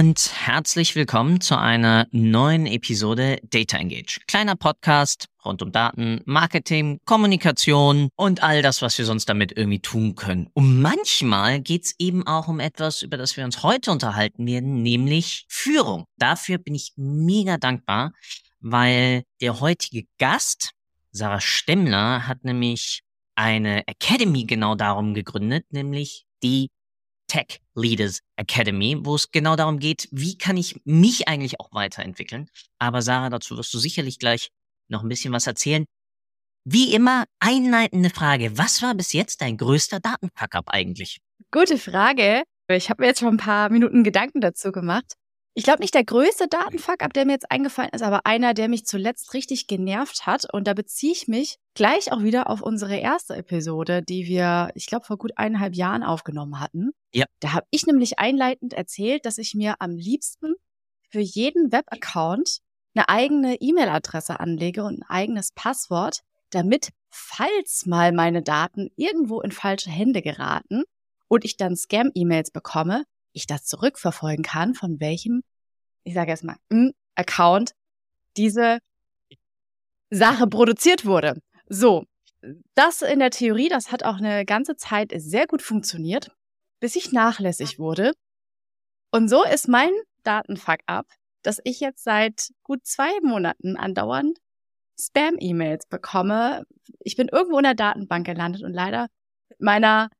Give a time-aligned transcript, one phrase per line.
[0.00, 4.18] Und herzlich willkommen zu einer neuen Episode Data Engage.
[4.26, 9.80] Kleiner Podcast rund um Daten, Marketing, Kommunikation und all das, was wir sonst damit irgendwie
[9.80, 10.48] tun können.
[10.54, 15.44] Und manchmal geht's eben auch um etwas, über das wir uns heute unterhalten werden, nämlich
[15.50, 16.06] Führung.
[16.16, 18.14] Dafür bin ich mega dankbar,
[18.58, 20.70] weil der heutige Gast,
[21.12, 23.02] Sarah Stemmler, hat nämlich
[23.34, 26.70] eine Academy genau darum gegründet, nämlich die
[27.30, 32.50] Tech Leaders Academy, wo es genau darum geht, wie kann ich mich eigentlich auch weiterentwickeln.
[32.80, 34.48] Aber Sarah, dazu wirst du sicherlich gleich
[34.88, 35.84] noch ein bisschen was erzählen.
[36.64, 38.58] Wie immer, einleitende Frage.
[38.58, 41.18] Was war bis jetzt dein größter Datenfuck-up eigentlich?
[41.52, 42.42] Gute Frage.
[42.68, 45.14] Ich habe mir jetzt schon ein paar Minuten Gedanken dazu gemacht.
[45.54, 48.68] Ich glaube nicht der größte Datenfuck, ab der mir jetzt eingefallen ist, aber einer, der
[48.68, 50.46] mich zuletzt richtig genervt hat.
[50.52, 54.86] Und da beziehe ich mich gleich auch wieder auf unsere erste Episode, die wir, ich
[54.86, 56.90] glaube, vor gut eineinhalb Jahren aufgenommen hatten.
[57.12, 57.26] Ja.
[57.40, 60.54] Da habe ich nämlich einleitend erzählt, dass ich mir am liebsten
[61.10, 62.60] für jeden Webaccount
[62.94, 69.50] eine eigene E-Mail-Adresse anlege und ein eigenes Passwort, damit, falls mal meine Daten irgendwo in
[69.50, 70.84] falsche Hände geraten
[71.28, 75.42] und ich dann Scam-E-Mails bekomme, ich das zurückverfolgen kann, von welchem,
[76.04, 76.56] ich sage erstmal,
[77.14, 77.72] Account
[78.36, 78.78] diese
[80.10, 81.40] Sache produziert wurde.
[81.68, 82.04] So,
[82.74, 86.30] das in der Theorie, das hat auch eine ganze Zeit sehr gut funktioniert,
[86.80, 88.12] bis ich nachlässig wurde.
[89.12, 91.06] Und so ist mein Datenfuck up,
[91.42, 94.38] dass ich jetzt seit gut zwei Monaten andauernd
[94.98, 96.64] Spam-E-Mails bekomme.
[97.00, 99.08] Ich bin irgendwo in der Datenbank gelandet und leider
[99.48, 100.10] mit meiner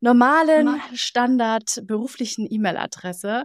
[0.00, 3.44] normalen Standard beruflichen E-Mail-Adresse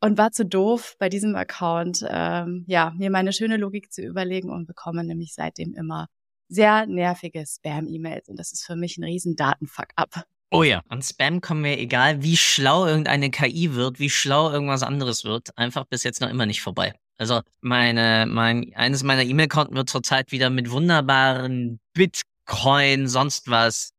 [0.00, 4.50] und war zu doof bei diesem Account, ähm, ja, mir meine schöne Logik zu überlegen
[4.50, 6.06] und bekomme nämlich seitdem immer
[6.48, 10.24] sehr nervige Spam-E-Mails und das ist für mich ein riesen Datenfuck-up.
[10.50, 14.82] Oh ja, an Spam kommen wir, egal wie schlau irgendeine KI wird, wie schlau irgendwas
[14.82, 16.94] anderes wird, einfach bis jetzt noch immer nicht vorbei.
[17.18, 23.90] Also meine, mein, eines meiner E-Mail-Konten wird zurzeit wieder mit wunderbaren Bitcoin, sonst was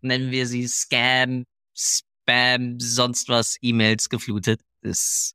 [0.00, 1.44] nennen wir sie Scam,
[1.74, 4.60] Spam, sonst was E-Mails geflutet.
[4.82, 5.34] ist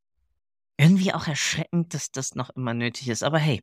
[0.78, 3.24] irgendwie auch erschreckend, dass das noch immer nötig ist.
[3.24, 3.62] Aber hey,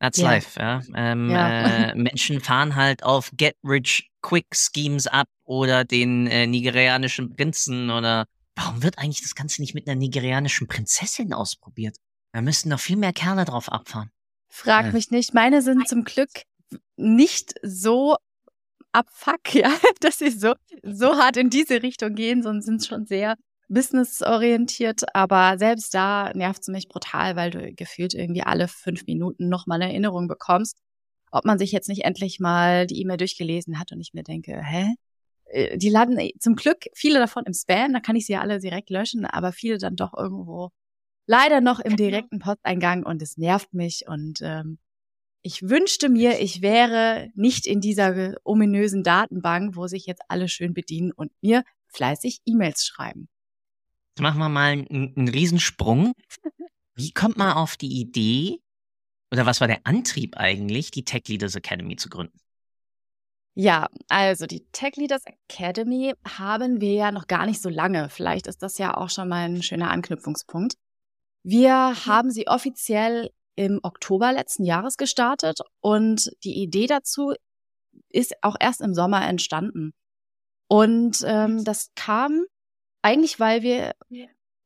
[0.00, 0.30] that's yeah.
[0.30, 0.82] life, ja.
[0.94, 1.90] Ähm, ja.
[1.90, 7.90] Äh, Menschen fahren halt auf Get Rich Quick Schemes ab oder den äh, nigerianischen Prinzen
[7.90, 11.96] oder warum wird eigentlich das Ganze nicht mit einer nigerianischen Prinzessin ausprobiert?
[12.32, 14.10] Da müssten noch viel mehr Kerle drauf abfahren.
[14.48, 14.92] Frag ja.
[14.92, 15.34] mich nicht.
[15.34, 16.30] Meine sind zum Glück
[16.96, 18.16] nicht so
[18.98, 23.36] abfuck, ja, dass sie so, so hart in diese Richtung gehen, sondern sind schon sehr
[23.68, 25.14] businessorientiert.
[25.14, 29.80] Aber selbst da nervt es mich brutal, weil du gefühlt irgendwie alle fünf Minuten nochmal
[29.80, 30.78] eine Erinnerung bekommst,
[31.30, 34.62] ob man sich jetzt nicht endlich mal die E-Mail durchgelesen hat und ich mir denke,
[34.62, 34.94] hä?
[35.46, 38.58] Äh, die laden zum Glück viele davon im Spam, da kann ich sie ja alle
[38.60, 40.70] direkt löschen, aber viele dann doch irgendwo
[41.26, 44.78] leider noch im direkten Posteingang und es nervt mich und ähm,
[45.42, 50.74] ich wünschte mir, ich wäre nicht in dieser ominösen Datenbank, wo sich jetzt alle schön
[50.74, 53.28] bedienen und mir fleißig E-Mails schreiben.
[54.10, 56.12] Jetzt machen wir mal einen, einen Riesensprung.
[56.94, 58.58] Wie kommt man auf die Idee,
[59.30, 62.38] oder was war der Antrieb eigentlich, die Tech Leaders Academy zu gründen?
[63.54, 68.08] Ja, also die Tech Leaders Academy haben wir ja noch gar nicht so lange.
[68.08, 70.74] Vielleicht ist das ja auch schon mal ein schöner Anknüpfungspunkt.
[71.42, 77.32] Wir haben sie offiziell im Oktober letzten Jahres gestartet und die Idee dazu
[78.08, 79.92] ist auch erst im Sommer entstanden.
[80.68, 82.44] Und ähm, das kam
[83.02, 83.94] eigentlich, weil wir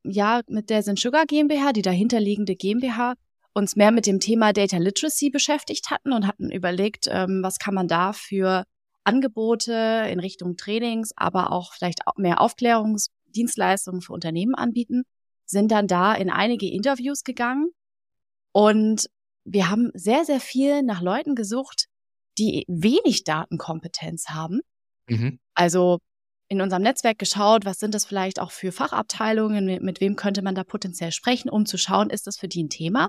[0.05, 0.43] ja.
[0.47, 3.15] mit der Sin Sugar GmbH, die dahinterliegende GmbH,
[3.55, 7.75] uns mehr mit dem Thema Data Literacy beschäftigt hatten und hatten überlegt, ähm, was kann
[7.75, 8.65] man da für
[9.05, 15.05] Angebote in Richtung Trainings, aber auch vielleicht mehr Aufklärungsdienstleistungen für Unternehmen anbieten,
[15.47, 17.71] sind dann da in einige Interviews gegangen
[18.53, 19.09] und
[19.45, 21.87] wir haben sehr, sehr viel nach Leuten gesucht,
[22.39, 24.61] die wenig Datenkompetenz haben.
[25.09, 25.41] Mhm.
[25.55, 25.99] Also
[26.49, 30.55] in unserem Netzwerk geschaut, was sind das vielleicht auch für Fachabteilungen, mit wem könnte man
[30.55, 33.09] da potenziell sprechen, um zu schauen, ist das für die ein Thema?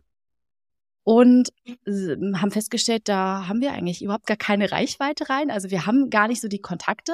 [1.04, 1.50] Und
[1.86, 5.52] haben festgestellt, da haben wir eigentlich überhaupt gar keine Reichweite rein.
[5.52, 7.14] Also wir haben gar nicht so die Kontakte.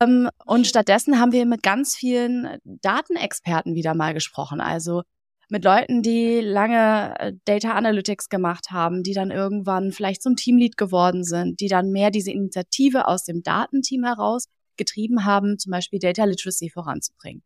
[0.00, 4.60] Ähm, und stattdessen haben wir mit ganz vielen Datenexperten wieder mal gesprochen.
[4.60, 5.02] Also
[5.48, 10.76] mit Leuten, die lange äh, Data Analytics gemacht haben, die dann irgendwann vielleicht zum Teamlead
[10.76, 14.46] geworden sind, die dann mehr diese Initiative aus dem Datenteam heraus
[14.76, 17.42] getrieben haben, zum Beispiel Data Literacy voranzubringen.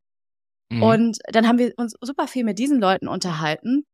[0.71, 0.83] Mhm.
[0.83, 3.85] Und dann haben wir uns super viel mit diesen Leuten unterhalten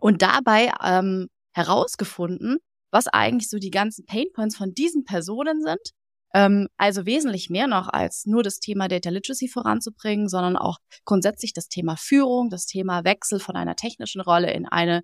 [0.00, 2.58] und dabei ähm, herausgefunden,
[2.90, 5.92] was eigentlich so die ganzen Painpoints von diesen Personen sind.
[6.34, 11.52] Ähm, also wesentlich mehr noch als nur das Thema Data Literacy voranzubringen, sondern auch grundsätzlich
[11.52, 15.02] das Thema Führung, das Thema Wechsel von einer technischen Rolle in eine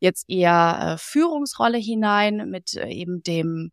[0.00, 3.70] jetzt eher äh, Führungsrolle hinein mit äh, eben dem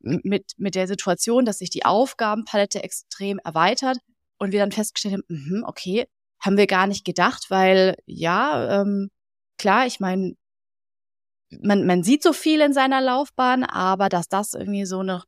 [0.00, 3.98] mit mit der Situation, dass sich die Aufgabenpalette extrem erweitert
[4.38, 6.06] und wir dann festgestellt haben, mh, okay,
[6.40, 9.10] haben wir gar nicht gedacht, weil ja, ähm,
[9.58, 10.34] klar, ich meine,
[11.50, 15.22] man, man sieht so viel in seiner Laufbahn, aber dass das irgendwie so eine,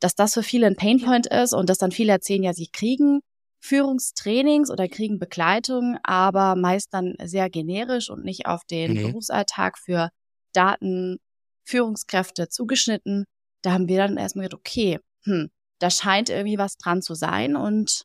[0.00, 3.20] dass das für viele ein Painpoint ist und dass dann viele erzählen, ja, sie kriegen
[3.60, 9.02] Führungstrainings oder kriegen Begleitung, aber meist dann sehr generisch und nicht auf den mhm.
[9.08, 10.10] Berufsalltag für
[10.52, 11.18] Daten,
[11.64, 13.24] Führungskräfte zugeschnitten.
[13.62, 15.50] Da haben wir dann erstmal gedacht, okay, hm,
[15.80, 18.04] da scheint irgendwie was dran zu sein und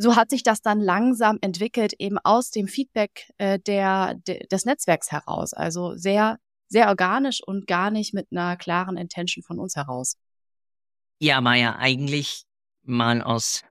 [0.00, 4.64] so hat sich das dann langsam entwickelt, eben aus dem Feedback äh, der, de, des
[4.64, 5.52] Netzwerks heraus.
[5.52, 6.38] Also sehr,
[6.68, 10.16] sehr organisch und gar nicht mit einer klaren Intention von uns heraus.
[11.18, 12.44] Ja, Maya, eigentlich
[12.82, 13.62] mal aus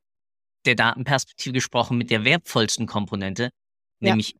[0.66, 3.52] der Datenperspektive gesprochen mit der wertvollsten Komponente,
[4.00, 4.10] ja.
[4.10, 4.36] nämlich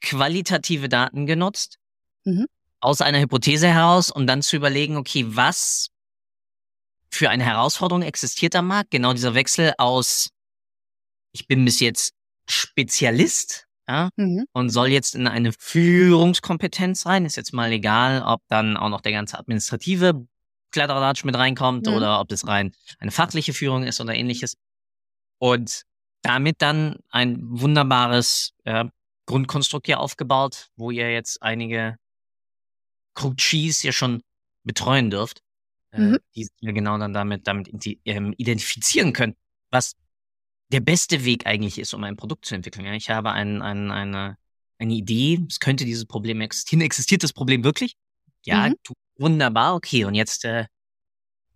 [0.00, 1.78] qualitative Daten genutzt,
[2.24, 2.46] mhm.
[2.80, 5.88] aus einer Hypothese heraus, um dann zu überlegen, okay, was
[7.10, 8.90] für eine Herausforderung existiert am Markt?
[8.90, 10.30] Genau dieser Wechsel aus
[11.36, 12.14] ich bin bis jetzt
[12.48, 14.46] Spezialist ja, mhm.
[14.52, 17.26] und soll jetzt in eine Führungskompetenz rein.
[17.26, 20.26] Ist jetzt mal egal, ob dann auch noch der ganze administrative
[20.72, 21.94] Kladderadatsch mit reinkommt mhm.
[21.94, 24.56] oder ob das rein eine fachliche Führung ist oder ähnliches.
[25.38, 25.82] Und
[26.22, 28.84] damit dann ein wunderbares äh,
[29.26, 31.96] Grundkonstrukt hier aufgebaut, wo ihr jetzt einige
[33.14, 34.22] Coaches ja schon
[34.64, 35.42] betreuen dürft,
[35.92, 36.18] äh, mhm.
[36.34, 37.70] die ihr genau dann damit, damit
[38.04, 39.36] ähm, identifizieren könnt,
[39.70, 39.94] was
[40.68, 42.84] der beste Weg eigentlich ist, um ein Produkt zu entwickeln.
[42.84, 44.36] Ja, ich habe ein, ein, eine,
[44.78, 46.80] eine Idee, es könnte dieses Problem existieren.
[46.80, 47.96] Existiert das Problem wirklich?
[48.46, 48.74] Ja, mhm.
[49.16, 50.04] wunderbar, okay.
[50.04, 50.66] Und jetzt äh,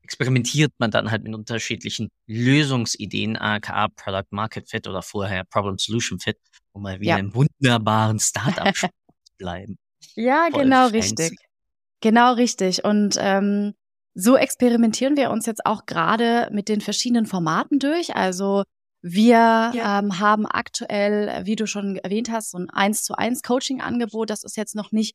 [0.03, 6.19] experimentiert man dann halt mit unterschiedlichen Lösungsideen, aka Product Market Fit oder vorher Problem Solution
[6.19, 6.37] Fit,
[6.73, 7.19] um mal wieder ja.
[7.19, 8.89] im wunderbaren Startup zu
[9.39, 9.79] bleiben.
[10.15, 10.97] Ja, Voll genau fancy.
[10.97, 11.39] richtig.
[12.01, 12.85] Genau richtig.
[12.85, 13.75] Und ähm,
[14.15, 18.17] so experimentieren wir uns jetzt auch gerade mit den verschiedenen Formaten durch.
[18.17, 18.65] Also
[19.03, 19.99] wir ja.
[19.99, 24.29] ähm, haben aktuell, wie du schon erwähnt hast, so ein eins zu eins Coaching-Angebot.
[24.29, 25.15] Das ist jetzt noch nicht,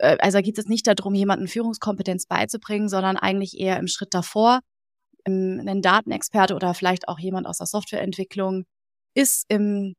[0.00, 4.60] äh, also geht es nicht darum, jemanden Führungskompetenz beizubringen, sondern eigentlich eher im Schritt davor.
[5.26, 8.64] Ähm, ein Datenexperte oder vielleicht auch jemand aus der Softwareentwicklung
[9.14, 9.94] ist im,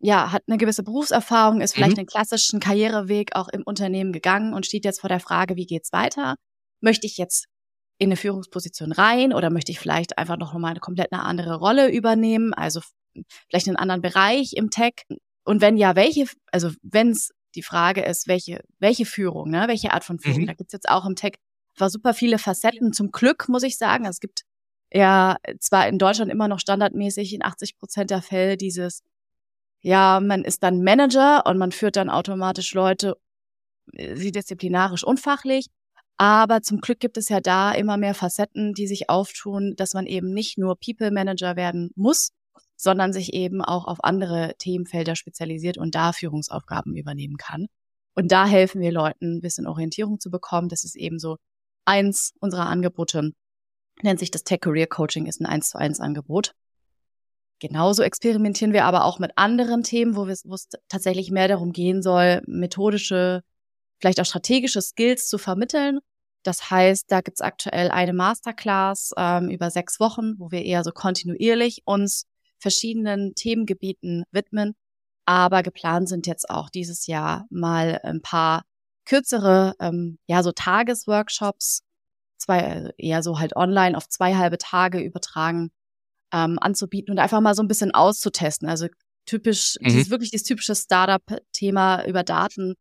[0.00, 2.00] ja, hat eine gewisse Berufserfahrung, ist vielleicht mhm.
[2.00, 5.92] einen klassischen Karriereweg auch im Unternehmen gegangen und steht jetzt vor der Frage, wie geht's
[5.92, 6.36] weiter?
[6.80, 7.46] Möchte ich jetzt
[7.98, 11.56] in eine Führungsposition rein oder möchte ich vielleicht einfach noch mal eine komplett eine andere
[11.56, 12.80] Rolle übernehmen, also
[13.48, 15.04] vielleicht einen anderen Bereich im Tech?
[15.44, 19.92] Und wenn ja, welche, also wenn es die Frage ist, welche, welche Führung, ne, welche
[19.92, 20.42] Art von Führung?
[20.42, 20.46] Mhm.
[20.46, 21.34] Da gibt's jetzt auch im Tech
[21.80, 22.92] war super viele Facetten.
[22.92, 24.42] Zum Glück muss ich sagen, es gibt
[24.92, 29.02] ja zwar in Deutschland immer noch standardmäßig in 80 Prozent der Fälle dieses,
[29.80, 33.16] ja, man ist dann Manager und man führt dann automatisch Leute,
[33.92, 35.66] äh, sie disziplinarisch unfachlich.
[36.16, 40.06] Aber zum Glück gibt es ja da immer mehr Facetten, die sich auftun, dass man
[40.06, 42.30] eben nicht nur People Manager werden muss,
[42.76, 47.66] sondern sich eben auch auf andere Themenfelder spezialisiert und da Führungsaufgaben übernehmen kann.
[48.14, 50.68] Und da helfen wir Leuten, ein bisschen Orientierung zu bekommen.
[50.68, 51.36] Das ist eben so
[51.84, 53.32] eins unserer Angebote.
[54.02, 56.54] Nennt sich das Tech Career Coaching, ist ein eins zu eins Angebot.
[57.60, 60.44] Genauso experimentieren wir aber auch mit anderen Themen, wo, es
[60.88, 63.42] tatsächlich mehr darum gehen soll, methodische
[64.00, 66.00] vielleicht auch strategische Skills zu vermitteln.
[66.42, 70.90] Das heißt, da gibt's aktuell eine Masterclass ähm, über sechs Wochen, wo wir eher so
[70.90, 72.26] kontinuierlich uns
[72.64, 74.74] verschiedenen Themengebieten widmen.
[75.26, 78.64] Aber geplant sind jetzt auch dieses Jahr mal ein paar
[79.04, 81.82] kürzere, ähm, ja, so Tagesworkshops,
[82.38, 85.70] zwei, eher so halt online auf zwei halbe Tage übertragen,
[86.32, 88.66] ähm, anzubieten und einfach mal so ein bisschen auszutesten.
[88.66, 88.88] Also
[89.26, 89.88] typisch, mhm.
[89.88, 92.76] dieses wirklich dieses typische Startup-Thema über Daten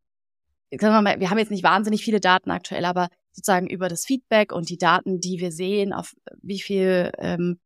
[0.82, 4.52] wir mal, wir haben jetzt nicht wahnsinnig viele Daten aktuell, aber sozusagen über das Feedback
[4.52, 7.60] und die Daten, die wir sehen, auf wie viel ähm,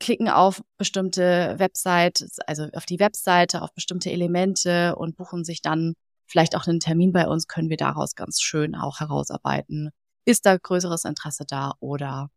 [0.00, 5.94] klicken auf bestimmte Website, also auf die Webseite, auf bestimmte Elemente und buchen sich dann
[6.26, 9.90] vielleicht auch einen Termin bei uns, können wir daraus ganz schön auch herausarbeiten.
[10.24, 12.30] Ist da größeres Interesse da oder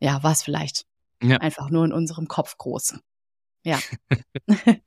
[0.00, 0.86] ja, was vielleicht
[1.22, 1.36] ja.
[1.38, 2.98] einfach nur in unserem Kopf groß?
[3.64, 3.78] Ja.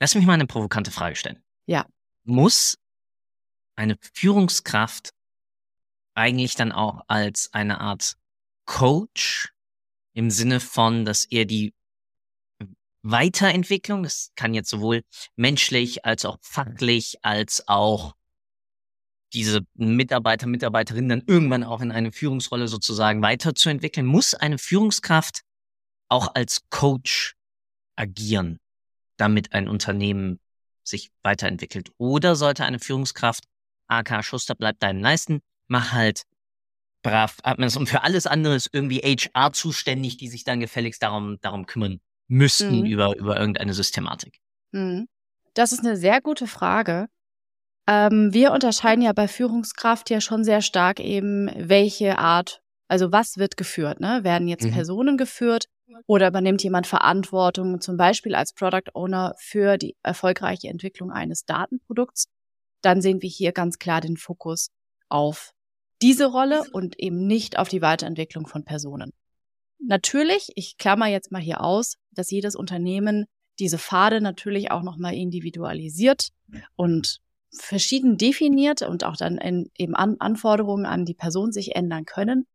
[0.00, 1.42] Lass mich mal eine provokante Frage stellen.
[1.66, 1.86] Ja.
[2.24, 2.76] Muss
[3.76, 5.10] eine Führungskraft
[6.14, 8.16] eigentlich dann auch als eine Art
[8.66, 9.53] Coach
[10.14, 11.74] im Sinne von, dass er die
[13.02, 15.02] Weiterentwicklung, das kann jetzt sowohl
[15.36, 18.14] menschlich als auch fachlich als auch
[19.34, 25.42] diese Mitarbeiter, Mitarbeiterinnen dann irgendwann auch in eine Führungsrolle sozusagen weiterzuentwickeln, muss eine Führungskraft
[26.08, 27.34] auch als Coach
[27.96, 28.60] agieren,
[29.16, 30.38] damit ein Unternehmen
[30.84, 31.90] sich weiterentwickelt.
[31.98, 33.44] Oder sollte eine Führungskraft,
[33.88, 36.22] AK Schuster, bleibt deinen Leisten, mach halt
[37.04, 41.66] brav und für alles andere ist irgendwie HR zuständig, die sich dann gefälligst darum, darum
[41.66, 42.86] kümmern müssten mhm.
[42.86, 44.40] über, über irgendeine Systematik.
[44.72, 45.06] Mhm.
[45.52, 47.06] Das ist eine sehr gute Frage.
[47.86, 53.36] Ähm, wir unterscheiden ja bei Führungskraft ja schon sehr stark eben, welche Art, also was
[53.36, 54.24] wird geführt, ne?
[54.24, 54.72] Werden jetzt mhm.
[54.72, 55.66] Personen geführt
[56.06, 62.26] oder übernimmt jemand Verantwortung, zum Beispiel als Product Owner für die erfolgreiche Entwicklung eines Datenprodukts?
[62.80, 64.70] Dann sehen wir hier ganz klar den Fokus
[65.10, 65.52] auf
[66.04, 69.10] diese Rolle und eben nicht auf die Weiterentwicklung von Personen.
[69.78, 73.24] Natürlich, ich klammer jetzt mal hier aus, dass jedes Unternehmen
[73.58, 76.28] diese Pfade natürlich auch nochmal individualisiert
[76.76, 77.20] und
[77.58, 82.46] verschieden definiert und auch dann in, eben an, Anforderungen an die Person sich ändern können.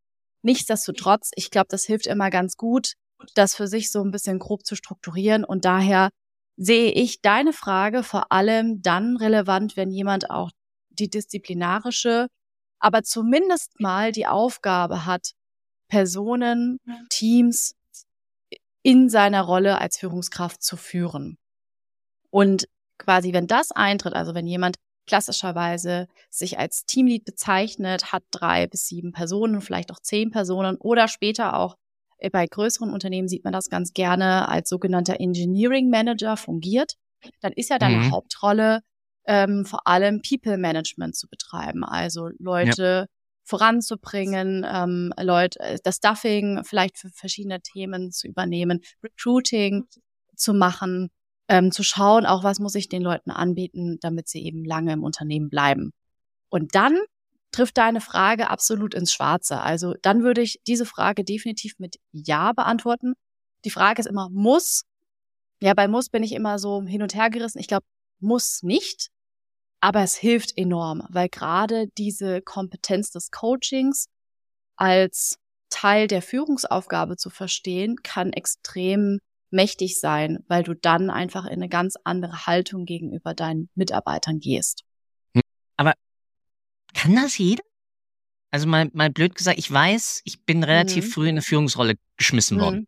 [0.44, 2.94] Nichtsdestotrotz, ich glaube, das hilft immer ganz gut,
[3.34, 6.10] das für sich so ein bisschen grob zu strukturieren und daher
[6.56, 10.52] sehe ich deine Frage vor allem dann relevant, wenn jemand auch
[10.90, 12.28] die disziplinarische,
[12.80, 15.34] aber zumindest mal die Aufgabe hat,
[15.88, 17.76] Personen, Teams
[18.84, 21.38] in seiner Rolle als Führungskraft zu führen.
[22.30, 22.68] Und
[22.98, 28.86] quasi, wenn das eintritt, also wenn jemand klassischerweise sich als Teamlead bezeichnet, hat drei bis
[28.86, 31.76] sieben Personen, vielleicht auch zehn Personen oder später auch
[32.20, 36.94] äh, bei größeren Unternehmen sieht man das ganz gerne als sogenannter Engineering Manager fungiert,
[37.42, 38.12] dann ist ja deine mhm.
[38.12, 38.82] Hauptrolle
[39.26, 43.06] ähm, vor allem People Management zu betreiben, also Leute ja.
[43.44, 49.86] voranzubringen, ähm, Leute, äh, das Stuffing vielleicht für verschiedene Themen zu übernehmen, Recruiting
[50.36, 51.10] zu machen,
[51.48, 55.04] ähm, zu schauen, auch was muss ich den Leuten anbieten, damit sie eben lange im
[55.04, 55.92] Unternehmen bleiben.
[56.50, 56.98] Und dann
[57.52, 59.60] trifft deine Frage absolut ins Schwarze.
[59.62, 63.14] Also dann würde ich diese Frage definitiv mit Ja beantworten.
[63.66, 64.84] Die Frage ist immer, muss?
[65.62, 67.60] Ja, bei muss bin ich immer so hin und her gerissen.
[67.60, 67.86] Ich glaube,
[68.20, 69.10] muss nicht,
[69.82, 74.08] aber es hilft enorm, weil gerade diese Kompetenz des Coachings
[74.76, 75.38] als
[75.70, 79.20] Teil der Führungsaufgabe zu verstehen, kann extrem
[79.52, 84.84] mächtig sein, weil du dann einfach in eine ganz andere Haltung gegenüber deinen Mitarbeitern gehst.
[85.78, 85.94] Aber
[86.94, 87.64] kann das jeder?
[88.52, 91.10] Also mal, mal blöd gesagt, ich weiß, ich bin relativ mhm.
[91.12, 92.62] früh in eine Führungsrolle geschmissen mhm.
[92.62, 92.88] worden.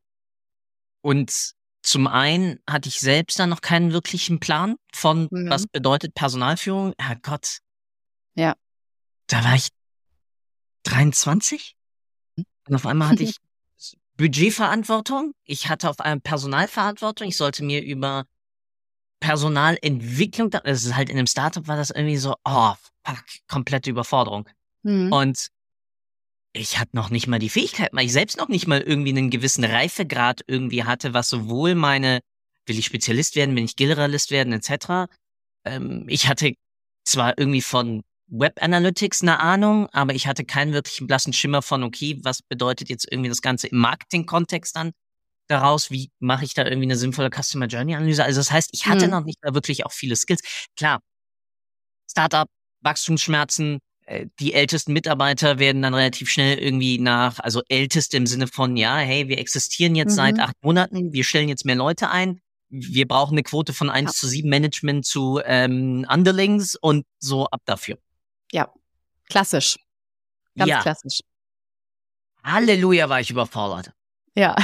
[1.01, 5.49] Und zum einen hatte ich selbst dann noch keinen wirklichen Plan von, mhm.
[5.49, 6.93] was bedeutet Personalführung.
[6.99, 7.59] Herrgott.
[8.35, 8.55] Ja.
[9.27, 9.69] Da war ich
[10.83, 11.75] 23
[12.67, 13.37] und auf einmal hatte ich
[14.17, 15.33] Budgetverantwortung.
[15.43, 17.27] Ich hatte auf einmal Personalverantwortung.
[17.27, 18.25] Ich sollte mir über
[19.19, 22.73] Personalentwicklung, das ist halt in einem Startup war das irgendwie so, oh,
[23.05, 24.49] fuck, komplette Überforderung.
[24.83, 25.11] Mhm.
[25.11, 25.47] Und
[26.53, 29.29] ich hatte noch nicht mal die Fähigkeit, weil ich selbst noch nicht mal irgendwie einen
[29.29, 32.19] gewissen Reifegrad irgendwie hatte, was sowohl meine,
[32.65, 35.09] will ich Spezialist werden, will ich Generalist werden, etc.
[35.65, 36.53] Ähm, ich hatte
[37.05, 41.83] zwar irgendwie von Web Analytics eine Ahnung, aber ich hatte keinen wirklichen blassen Schimmer von,
[41.83, 44.91] okay, was bedeutet jetzt irgendwie das Ganze im Marketing-Kontext dann
[45.47, 45.91] daraus?
[45.91, 48.23] Wie mache ich da irgendwie eine sinnvolle Customer Journey Analyse?
[48.23, 49.11] Also das heißt, ich hatte mhm.
[49.11, 50.41] noch nicht mal wirklich auch viele Skills.
[50.77, 51.01] Klar,
[52.09, 52.47] Startup,
[52.81, 53.79] Wachstumsschmerzen,
[54.39, 58.97] die ältesten Mitarbeiter werden dann relativ schnell irgendwie nach, also älteste im Sinne von, ja,
[58.97, 60.15] hey, wir existieren jetzt mhm.
[60.15, 64.11] seit acht Monaten, wir stellen jetzt mehr Leute ein, wir brauchen eine Quote von eins
[64.11, 64.19] ja.
[64.19, 67.97] zu sieben Management zu ähm, Underlings und so ab dafür.
[68.51, 68.71] Ja,
[69.29, 69.77] klassisch.
[70.55, 70.81] Ganz ja.
[70.81, 71.19] klassisch.
[72.43, 73.91] Halleluja, war ich überfordert.
[74.35, 74.55] Ja.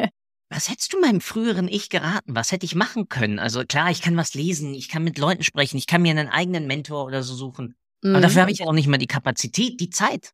[0.48, 2.36] Was hättest du meinem früheren Ich geraten?
[2.36, 3.40] Was hätte ich machen können?
[3.40, 6.28] Also klar, ich kann was lesen, ich kann mit Leuten sprechen, ich kann mir einen
[6.28, 7.74] eigenen Mentor oder so suchen.
[8.06, 8.14] Mhm.
[8.14, 10.32] Aber dafür habe ich auch nicht mal die Kapazität, die Zeit.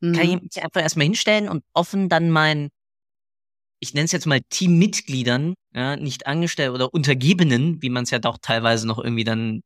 [0.00, 0.14] Mhm.
[0.14, 2.70] Kann ich mich einfach erstmal hinstellen und offen dann mein,
[3.78, 8.18] ich nenne es jetzt mal Teammitgliedern, ja, nicht Angestellte oder Untergebenen, wie man es ja
[8.18, 9.62] doch teilweise noch irgendwie dann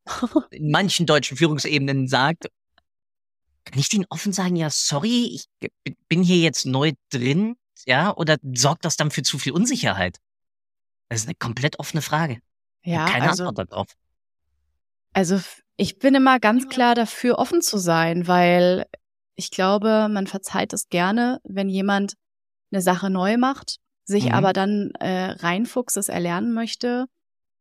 [0.51, 2.49] in manchen deutschen Führungsebenen sagt.
[3.65, 5.71] Kann ich denen offen sagen, ja, sorry, ich
[6.09, 7.57] bin hier jetzt neu drin,
[7.87, 10.19] ja, oder sorgt das dann für zu viel Unsicherheit?
[11.09, 12.41] Das ist eine komplett offene Frage.
[12.83, 13.89] Ja, keine also, Antwort darauf.
[15.15, 15.41] Also
[15.77, 18.87] ich bin immer ganz klar dafür, offen zu sein, weil
[19.35, 22.15] ich glaube, man verzeiht es gerne, wenn jemand
[22.73, 24.33] eine Sache neu macht, sich mhm.
[24.33, 27.07] aber dann äh, reinfuchst, es erlernen möchte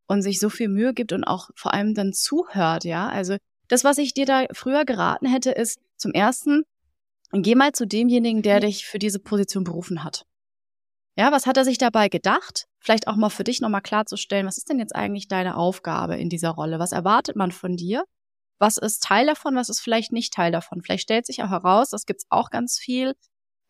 [0.07, 3.09] und sich so viel Mühe gibt und auch vor allem dann zuhört, ja.
[3.09, 6.63] Also das, was ich dir da früher geraten hätte, ist zum ersten,
[7.31, 10.25] geh mal zu demjenigen, der dich für diese Position berufen hat.
[11.15, 12.65] Ja, was hat er sich dabei gedacht?
[12.83, 16.27] Vielleicht auch mal für dich nochmal klarzustellen, was ist denn jetzt eigentlich deine Aufgabe in
[16.27, 16.79] dieser Rolle?
[16.79, 18.03] Was erwartet man von dir?
[18.59, 19.55] Was ist Teil davon?
[19.55, 20.81] Was ist vielleicht nicht Teil davon?
[20.81, 23.13] Vielleicht stellt sich auch heraus, das gibt's auch ganz viel,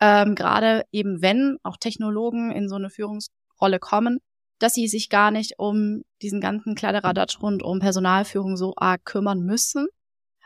[0.00, 4.18] ähm, gerade eben wenn auch Technologen in so eine Führungsrolle kommen,
[4.58, 9.42] dass sie sich gar nicht um diesen ganzen Kladderadatsch rund um Personalführung so arg kümmern
[9.42, 9.86] müssen.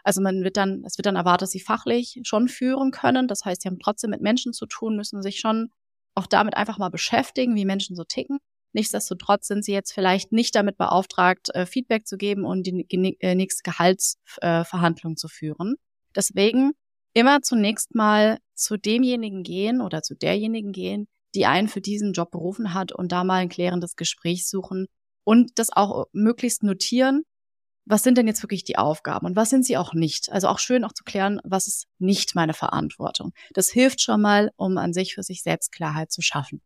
[0.04, 3.28] Also man wird dann, es wird dann erwartet, dass sie fachlich schon führen können.
[3.28, 5.70] Das heißt, sie haben trotzdem mit Menschen zu tun, müssen sich schon
[6.14, 8.38] auch damit einfach mal beschäftigen, wie Menschen so ticken.
[8.72, 12.87] Nichtsdestotrotz sind sie jetzt vielleicht nicht damit beauftragt, äh, Feedback zu geben und die
[13.20, 15.76] äh, nächste Gehaltsverhandlung äh, zu führen.
[16.14, 16.72] Deswegen
[17.14, 22.30] immer zunächst mal zu demjenigen gehen oder zu derjenigen gehen, die einen für diesen Job
[22.30, 24.87] berufen hat und da mal ein klärendes Gespräch suchen
[25.25, 27.22] und das auch möglichst notieren.
[27.87, 30.30] Was sind denn jetzt wirklich die Aufgaben und was sind sie auch nicht?
[30.30, 33.32] Also auch schön auch zu klären, was ist nicht meine Verantwortung.
[33.54, 36.60] Das hilft schon mal, um an sich für sich selbst Klarheit zu schaffen.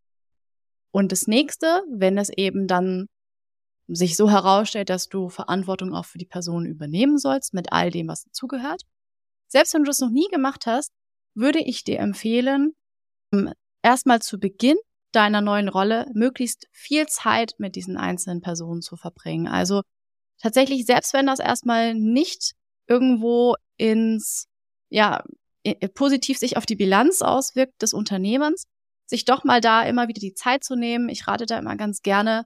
[0.93, 3.07] Und das nächste, wenn es eben dann
[3.89, 8.09] sich so herausstellt, dass du Verantwortung auch für die Person übernehmen sollst mit all dem,
[8.09, 8.83] was dazugehört.
[9.49, 10.93] Selbst wenn du das noch nie gemacht hast,
[11.35, 12.75] würde ich dir empfehlen,
[13.83, 14.77] erstmal zu Beginn
[15.13, 19.47] deiner neuen Rolle möglichst viel Zeit mit diesen einzelnen Personen zu verbringen.
[19.47, 19.83] Also
[20.41, 22.53] tatsächlich, selbst wenn das erstmal nicht
[22.87, 24.47] irgendwo ins,
[24.89, 25.23] ja,
[25.95, 28.65] positiv sich auf die Bilanz auswirkt des Unternehmens,
[29.13, 31.09] sich doch mal da immer wieder die Zeit zu nehmen.
[31.09, 32.45] Ich rate da immer ganz gerne,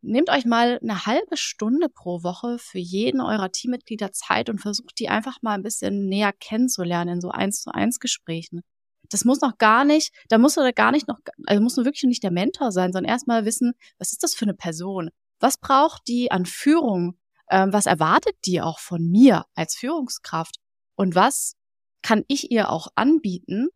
[0.00, 4.98] nehmt euch mal eine halbe Stunde pro Woche für jeden eurer Teammitglieder Zeit und versucht
[4.98, 8.62] die einfach mal ein bisschen näher kennenzulernen in so eins zu eins Gesprächen
[9.10, 12.22] das muss noch gar nicht, da muss du gar nicht noch, also muss wirklich nicht
[12.22, 15.10] der Mentor sein, sondern erstmal wissen, was ist das für eine Person?
[15.40, 17.18] Was braucht die an Führung?
[17.50, 20.56] Ähm, was erwartet die auch von mir als Führungskraft?
[20.96, 21.54] Und was
[22.02, 23.68] kann ich ihr auch anbieten,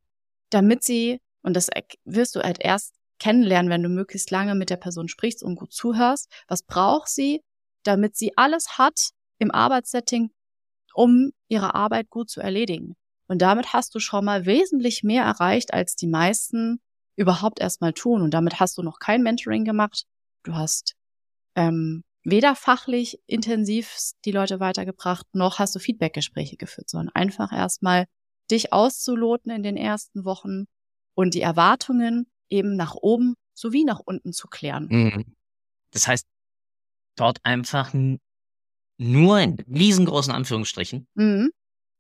[0.50, 1.68] damit sie, und das
[2.04, 5.72] wirst du halt erst kennenlernen, wenn du möglichst lange mit der Person sprichst und gut
[5.72, 7.42] zuhörst, was braucht sie,
[7.82, 10.30] damit sie alles hat im Arbeitssetting,
[10.94, 12.96] um ihre Arbeit gut zu erledigen.
[13.28, 16.80] Und damit hast du schon mal wesentlich mehr erreicht, als die meisten
[17.14, 18.22] überhaupt erstmal tun.
[18.22, 20.04] Und damit hast du noch kein Mentoring gemacht.
[20.42, 20.96] Du hast
[21.54, 28.06] ähm, weder fachlich intensiv die Leute weitergebracht, noch hast du Feedbackgespräche geführt, sondern einfach erstmal
[28.50, 30.66] dich auszuloten in den ersten Wochen
[31.14, 34.88] und die Erwartungen eben nach oben sowie nach unten zu klären.
[34.90, 35.36] Mhm.
[35.92, 36.26] Das heißt,
[37.16, 37.92] dort einfach
[38.98, 41.50] nur in riesengroßen Anführungsstrichen mhm.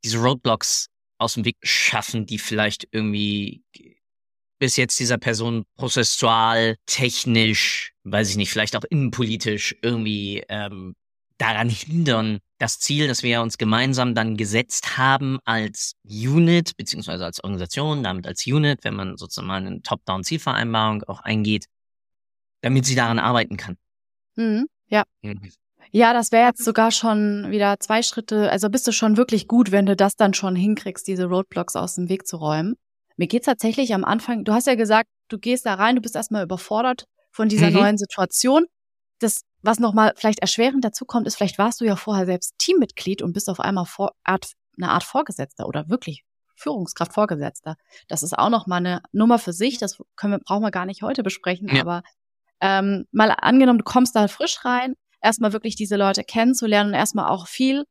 [0.04, 3.62] diese Roadblocks aus dem Weg schaffen, die vielleicht irgendwie
[4.58, 10.94] bis jetzt dieser Person prozessual, technisch, weiß ich nicht, vielleicht auch innenpolitisch irgendwie ähm,
[11.40, 17.42] daran hindern, das Ziel, das wir uns gemeinsam dann gesetzt haben als Unit, beziehungsweise als
[17.42, 21.66] Organisation, damit als Unit, wenn man sozusagen mal eine Top-Down-Zielvereinbarung auch eingeht,
[22.60, 23.76] damit sie daran arbeiten kann.
[24.36, 25.04] Mhm, ja.
[25.22, 25.50] Mhm.
[25.92, 28.50] Ja, das wäre jetzt sogar schon wieder zwei Schritte.
[28.50, 31.96] Also bist du schon wirklich gut, wenn du das dann schon hinkriegst, diese Roadblocks aus
[31.96, 32.76] dem Weg zu räumen.
[33.16, 36.16] Mir geht's tatsächlich am Anfang, du hast ja gesagt, du gehst da rein, du bist
[36.16, 37.76] erstmal überfordert von dieser mhm.
[37.76, 38.66] neuen Situation.
[39.18, 43.22] Das, was nochmal vielleicht erschwerend dazu kommt, ist, vielleicht warst du ja vorher selbst Teammitglied
[43.22, 46.24] und bist auf einmal vor, Art, eine Art Vorgesetzter oder wirklich
[46.56, 47.76] Führungskraft Vorgesetzter.
[48.08, 51.02] Das ist auch nochmal eine Nummer für sich, das können wir, brauchen wir gar nicht
[51.02, 51.80] heute besprechen, ja.
[51.80, 52.02] aber
[52.60, 57.30] ähm, mal angenommen, du kommst da frisch rein, erstmal wirklich diese Leute kennenzulernen und erstmal
[57.30, 57.84] auch viel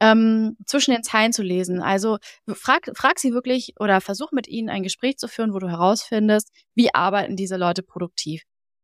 [0.00, 1.80] ähm, zwischen den Zeilen zu lesen.
[1.80, 5.68] Also frag, frag sie wirklich oder versuch mit ihnen ein Gespräch zu führen, wo du
[5.68, 8.42] herausfindest, wie arbeiten diese Leute produktiv.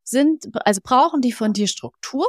[0.09, 2.27] Sind, also brauchen die von dir Struktur?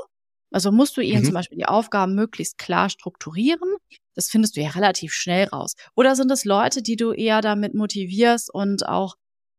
[0.52, 1.26] Also musst du ihnen mhm.
[1.26, 3.76] zum Beispiel die Aufgaben möglichst klar strukturieren.
[4.16, 5.76] Das findest du ja relativ schnell raus.
[5.96, 9.16] Oder sind es Leute, die du eher damit motivierst und auch,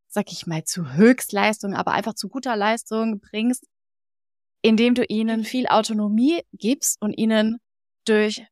[0.08, 3.64] sag ich mal, zu Höchstleistung, aber einfach zu guter Leistung bringst,
[4.62, 7.58] indem du ihnen viel Autonomie gibst und ihnen
[8.04, 8.44] durch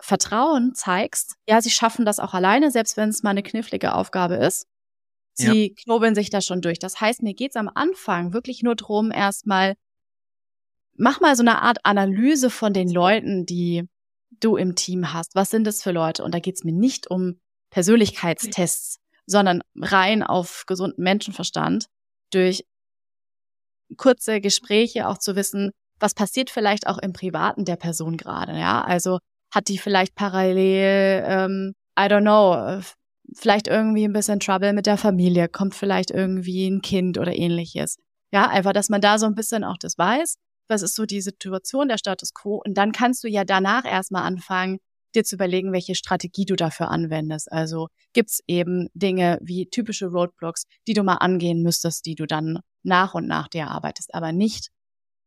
[0.00, 4.34] Vertrauen zeigst, ja, sie schaffen das auch alleine, selbst wenn es mal eine knifflige Aufgabe
[4.34, 4.66] ist.
[5.34, 5.74] Sie ja.
[5.82, 6.78] knobeln sich da schon durch.
[6.78, 9.74] Das heißt, mir geht's am Anfang wirklich nur drum, erstmal,
[10.96, 13.84] mach mal so eine Art Analyse von den Leuten, die
[14.40, 15.34] du im Team hast.
[15.34, 16.24] Was sind das für Leute?
[16.24, 21.86] Und da geht's mir nicht um Persönlichkeitstests, sondern rein auf gesunden Menschenverstand
[22.30, 22.64] durch
[23.96, 28.82] kurze Gespräche auch zu wissen, was passiert vielleicht auch im Privaten der Person gerade, ja?
[28.82, 29.18] Also
[29.50, 32.82] hat die vielleicht parallel, ähm, I don't know,
[33.32, 37.96] vielleicht irgendwie ein bisschen Trouble mit der Familie, kommt vielleicht irgendwie ein Kind oder ähnliches.
[38.32, 40.36] Ja, einfach, dass man da so ein bisschen auch das weiß.
[40.68, 44.22] was ist so die Situation, der Status quo und dann kannst du ja danach erstmal
[44.22, 44.78] anfangen,
[45.14, 47.50] dir zu überlegen, welche Strategie du dafür anwendest.
[47.52, 52.60] Also gibt's eben Dinge wie typische Roadblocks, die du mal angehen müsstest, die du dann
[52.82, 54.70] nach und nach dir erarbeitest, aber nicht.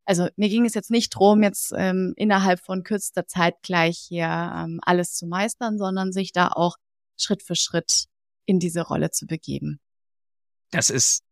[0.05, 4.25] Also mir ging es jetzt nicht drum, jetzt ähm, innerhalb von kürzester Zeit gleich hier
[4.25, 6.77] ähm, alles zu meistern, sondern sich da auch
[7.17, 8.05] Schritt für Schritt
[8.45, 9.79] in diese Rolle zu begeben.
[10.71, 11.23] Das ist,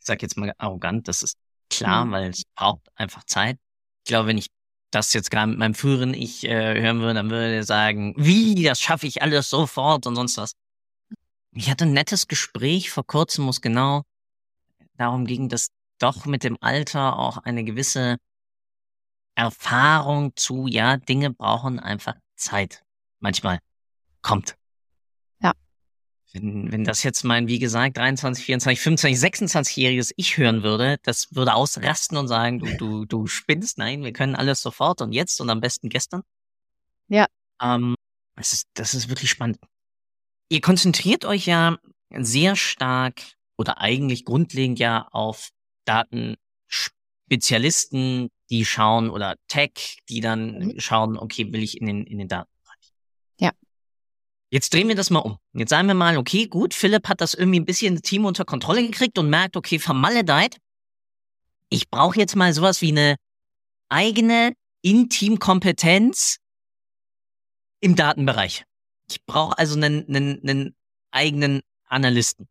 [0.00, 1.36] ich sag jetzt mal arrogant, das ist
[1.68, 2.12] klar, mhm.
[2.12, 3.58] weil es braucht einfach Zeit.
[4.04, 4.48] Ich glaube, wenn ich
[4.90, 8.62] das jetzt gerade mit meinem früheren Ich äh, hören würde, dann würde er sagen, wie,
[8.62, 10.52] das schaffe ich alles sofort und sonst was.
[11.52, 14.02] Ich hatte ein nettes Gespräch vor kurzem, wo es genau
[14.94, 18.16] darum ging, dass doch mit dem Alter auch eine gewisse
[19.34, 22.84] Erfahrung zu, ja, Dinge brauchen einfach Zeit.
[23.20, 23.60] Manchmal
[24.22, 24.56] kommt.
[26.32, 31.34] Wenn, wenn das jetzt mein, wie gesagt, 23, 24, 25, 26-jähriges Ich hören würde, das
[31.34, 35.40] würde ausrasten und sagen, du, du, du spinnst, nein, wir können alles sofort und jetzt
[35.40, 36.22] und am besten gestern.
[37.08, 37.26] Ja.
[37.60, 37.96] Ähm,
[38.36, 39.58] das ist, das ist wirklich spannend.
[40.48, 41.78] Ihr konzentriert euch ja
[42.10, 43.22] sehr stark
[43.56, 45.50] oder eigentlich grundlegend ja auf
[45.84, 50.80] Datenspezialisten, die schauen oder Tech, die dann mhm.
[50.80, 52.49] schauen, okay, will ich in den, in den Datenbereich.
[54.50, 55.38] Jetzt drehen wir das mal um.
[55.52, 58.84] Jetzt sagen wir mal, okay, gut, Philipp hat das irgendwie ein bisschen Team unter Kontrolle
[58.84, 60.58] gekriegt und merkt, okay, vermaledeit.
[61.68, 63.16] Ich brauche jetzt mal sowas wie eine
[63.88, 66.38] eigene Intimkompetenz
[67.80, 68.64] im Datenbereich.
[69.08, 70.76] Ich brauche also einen, einen, einen
[71.12, 72.48] eigenen Analysten.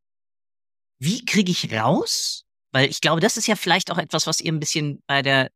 [0.99, 2.43] Wie kriege ich raus?
[2.71, 5.49] Weil ich glaube, das ist ja vielleicht auch etwas, was ihr ein bisschen bei der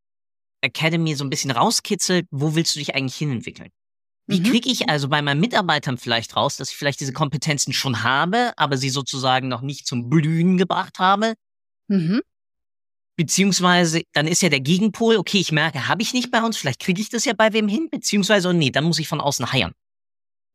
[0.61, 2.27] Academy so ein bisschen rauskitzelt.
[2.31, 3.69] Wo willst du dich eigentlich hinentwickeln?
[4.25, 4.43] Wie mhm.
[4.45, 8.53] kriege ich also bei meinen Mitarbeitern vielleicht raus, dass ich vielleicht diese Kompetenzen schon habe,
[8.57, 11.33] aber sie sozusagen noch nicht zum Blühen gebracht habe?
[11.89, 12.21] Mhm.
[13.15, 16.79] Beziehungsweise, dann ist ja der Gegenpol, okay, ich merke, habe ich nicht bei uns, vielleicht
[16.79, 19.51] kriege ich das ja bei wem hin, beziehungsweise, oh nee, dann muss ich von außen
[19.51, 19.73] heiern.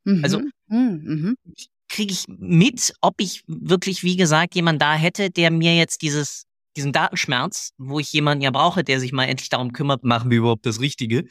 [0.05, 0.25] Mhm.
[0.25, 1.03] Also, mhm.
[1.05, 1.37] mhm.
[1.45, 6.03] wie kriege ich mit, ob ich wirklich, wie gesagt, jemand da hätte, der mir jetzt
[6.03, 6.45] dieses,
[6.77, 10.39] diesen Datenschmerz, wo ich jemanden ja brauche, der sich mal endlich darum kümmert, machen wir
[10.39, 11.25] überhaupt das Richtige,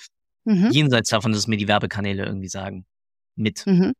[0.47, 0.71] mhm.
[0.71, 2.85] jenseits davon, dass mir die Werbekanäle irgendwie sagen,
[3.35, 3.65] mit.
[3.65, 3.93] Mhm.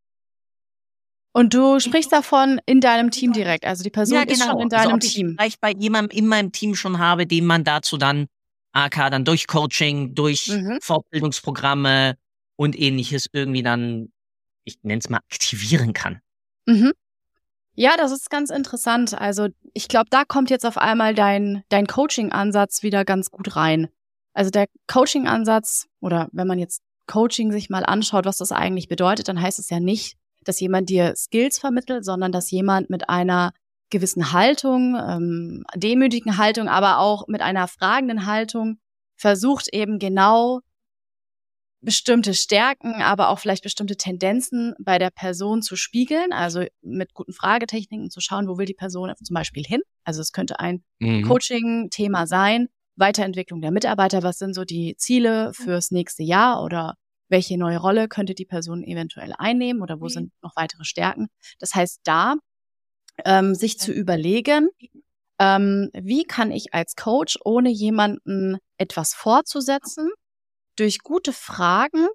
[1.33, 4.33] Und du sprichst davon in deinem Team direkt, also die Person ja, genau.
[4.33, 5.35] ist schon in deinem also, Team.
[5.37, 8.27] vielleicht bei jemandem in meinem Team schon habe, den man dazu dann
[8.71, 10.79] AK dann durch Coaching, durch mhm.
[10.81, 12.17] Fortbildungsprogramme
[12.55, 14.11] und ähnliches irgendwie dann,
[14.63, 16.21] ich nenne es mal, aktivieren kann.
[16.65, 16.93] Mhm.
[17.75, 19.13] Ja, das ist ganz interessant.
[19.13, 23.89] Also ich glaube, da kommt jetzt auf einmal dein, dein Coaching-Ansatz wieder ganz gut rein.
[24.37, 29.27] Also der Coaching-Ansatz oder wenn man jetzt Coaching sich mal anschaut, was das eigentlich bedeutet,
[29.27, 33.51] dann heißt es ja nicht, dass jemand dir Skills vermittelt, sondern dass jemand mit einer
[33.89, 38.77] gewissen Haltung, ähm, demütigen Haltung, aber auch mit einer fragenden Haltung
[39.15, 40.59] versucht eben genau
[41.81, 47.33] bestimmte Stärken, aber auch vielleicht bestimmte Tendenzen bei der Person zu spiegeln, also mit guten
[47.33, 49.81] Fragetechniken zu schauen, wo will die Person zum Beispiel hin.
[50.03, 51.23] Also es könnte ein mhm.
[51.23, 52.67] Coaching-Thema sein,
[52.97, 56.95] Weiterentwicklung der Mitarbeiter, was sind so die Ziele fürs nächste Jahr oder
[57.29, 60.09] welche neue Rolle könnte die Person eventuell einnehmen oder wo mhm.
[60.09, 61.27] sind noch weitere Stärken.
[61.59, 62.35] Das heißt, da
[63.25, 64.69] ähm, sich zu überlegen,
[65.39, 70.09] ähm, wie kann ich als Coach, ohne jemanden etwas vorzusetzen,
[70.75, 72.07] durch gute Fragen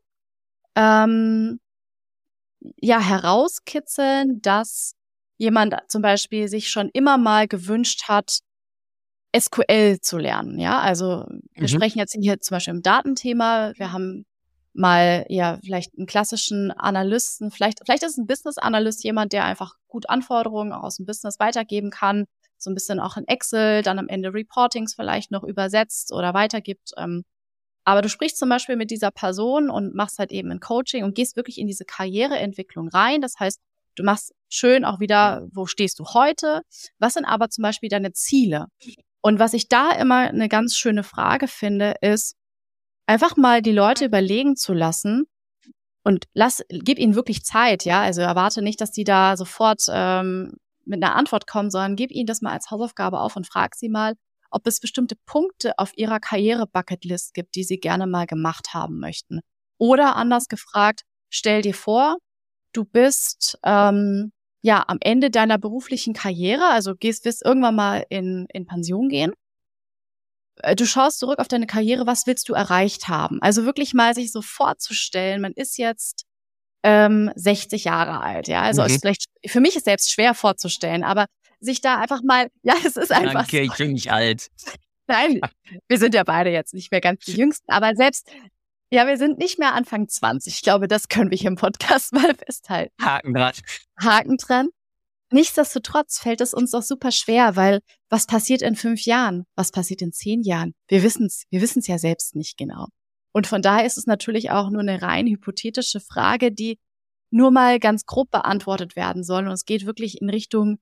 [0.76, 1.60] ähm,
[2.80, 4.94] ja herauskitzeln, dass
[5.36, 8.38] jemand zum Beispiel sich schon immer mal gewünscht hat,
[9.36, 10.58] SQL zu lernen.
[10.58, 11.68] Ja, also wir mhm.
[11.68, 13.72] sprechen jetzt hier zum Beispiel im Datenthema.
[13.76, 14.24] Wir haben
[14.74, 19.74] mal ja vielleicht einen klassischen Analysten, vielleicht vielleicht ist ein Business Analyst jemand, der einfach
[19.86, 24.08] gut Anforderungen aus dem Business weitergeben kann, so ein bisschen auch in Excel, dann am
[24.08, 26.92] Ende Reportings vielleicht noch übersetzt oder weitergibt.
[26.96, 27.24] Ähm,
[27.84, 31.14] aber du sprichst zum Beispiel mit dieser Person und machst halt eben ein Coaching und
[31.14, 33.20] gehst wirklich in diese Karriereentwicklung rein.
[33.20, 33.60] Das heißt,
[33.96, 36.62] du machst schön auch wieder, wo stehst du heute?
[36.98, 38.66] Was sind aber zum Beispiel deine Ziele?
[39.22, 42.34] Und was ich da immer eine ganz schöne Frage finde, ist,
[43.06, 45.24] einfach mal die Leute überlegen zu lassen
[46.04, 48.02] und lass, gib ihnen wirklich Zeit, ja.
[48.02, 50.54] Also erwarte nicht, dass die da sofort ähm,
[50.84, 53.88] mit einer Antwort kommen, sondern gib ihnen das mal als Hausaufgabe auf und frag sie
[53.88, 54.14] mal,
[54.50, 59.40] ob es bestimmte Punkte auf ihrer Karriere-Bucketlist gibt, die sie gerne mal gemacht haben möchten.
[59.78, 62.16] Oder anders gefragt, stell dir vor,
[62.72, 64.32] du bist ähm,
[64.62, 69.32] ja am Ende deiner beruflichen Karriere, also gehst, wirst irgendwann mal in, in Pension gehen.
[70.62, 73.42] Äh, du schaust zurück auf deine Karriere, was willst du erreicht haben?
[73.42, 76.24] Also wirklich mal sich so vorzustellen, man ist jetzt
[76.84, 78.62] ähm, 60 Jahre alt, ja.
[78.62, 78.88] Also mhm.
[78.88, 81.26] ist vielleicht für mich ist selbst schwer vorzustellen, aber
[81.60, 83.46] sich da einfach mal, ja, es ist einfach.
[83.46, 83.72] Danke, so.
[83.72, 84.48] ich bin nicht alt.
[85.08, 85.40] Nein,
[85.88, 88.30] wir sind ja beide jetzt nicht mehr ganz die Jüngsten, aber selbst,
[88.92, 90.54] ja, wir sind nicht mehr Anfang 20.
[90.54, 92.92] Ich glaube, das können wir hier im Podcast mal festhalten.
[93.02, 93.54] Haken dran.
[93.98, 94.68] Haken dran.
[95.30, 99.46] Nichtsdestotrotz fällt es uns doch super schwer, weil was passiert in fünf Jahren?
[99.56, 100.74] Was passiert in zehn Jahren?
[100.88, 102.88] Wir wissen es, wir wissen es ja selbst nicht genau.
[103.32, 106.78] Und von daher ist es natürlich auch nur eine rein hypothetische Frage, die
[107.30, 109.46] nur mal ganz grob beantwortet werden soll.
[109.46, 110.78] Und es geht wirklich in Richtung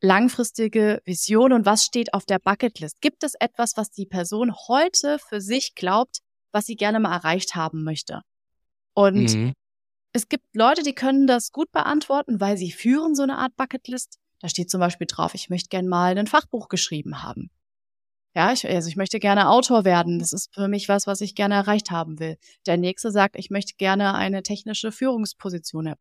[0.00, 3.00] langfristige Vision und was steht auf der Bucketlist?
[3.00, 6.20] Gibt es etwas, was die Person heute für sich glaubt,
[6.52, 8.22] was sie gerne mal erreicht haben möchte?
[8.94, 9.52] Und mhm.
[10.12, 14.18] es gibt Leute, die können das gut beantworten, weil sie führen so eine Art Bucketlist.
[14.40, 17.50] Da steht zum Beispiel drauf, ich möchte gerne mal ein Fachbuch geschrieben haben.
[18.34, 20.20] Ja, ich, also ich möchte gerne Autor werden.
[20.20, 22.36] Das ist für mich was, was ich gerne erreicht haben will.
[22.66, 25.94] Der nächste sagt, ich möchte gerne eine technische Führungsposition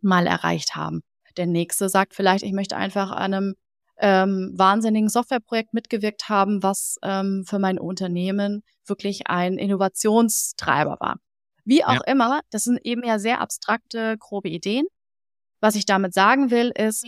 [0.00, 1.02] mal erreicht haben.
[1.36, 3.54] Der nächste sagt vielleicht, ich möchte einfach an einem
[3.98, 11.16] ähm, wahnsinnigen Softwareprojekt mitgewirkt haben, was ähm, für mein Unternehmen wirklich ein Innovationstreiber war.
[11.64, 12.12] Wie auch ja.
[12.12, 14.86] immer, das sind eben ja sehr abstrakte, grobe Ideen.
[15.60, 17.04] Was ich damit sagen will, ist,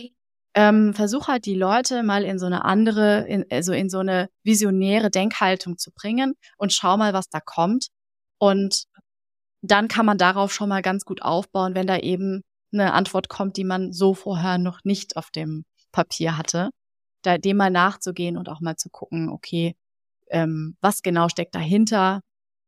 [0.55, 4.29] ähm, versuch halt die Leute mal in so eine andere, in, also in so eine
[4.43, 7.87] visionäre Denkhaltung zu bringen und schau mal, was da kommt.
[8.39, 8.85] Und
[9.61, 12.41] dann kann man darauf schon mal ganz gut aufbauen, wenn da eben
[12.73, 16.69] eine Antwort kommt, die man so vorher noch nicht auf dem Papier hatte,
[17.21, 19.75] da dem mal nachzugehen und auch mal zu gucken, okay,
[20.29, 22.21] ähm, was genau steckt dahinter?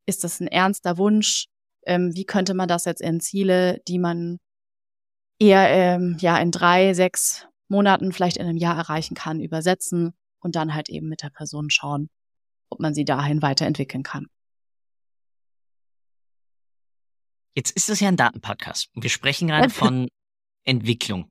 [0.06, 1.48] Ist das ein ernster Wunsch?
[1.86, 4.40] Ähm, wie könnte man das jetzt in Ziele, die man
[5.40, 10.56] eher ähm, ja in drei, sechs Monaten, vielleicht in einem Jahr erreichen kann, übersetzen und
[10.56, 12.10] dann halt eben mit der Person schauen,
[12.70, 14.28] ob man sie dahin weiterentwickeln kann.
[17.56, 18.90] Jetzt ist es ja ein Datenpodcast.
[18.94, 20.08] Wir sprechen gerade von
[20.64, 21.30] Entwicklung.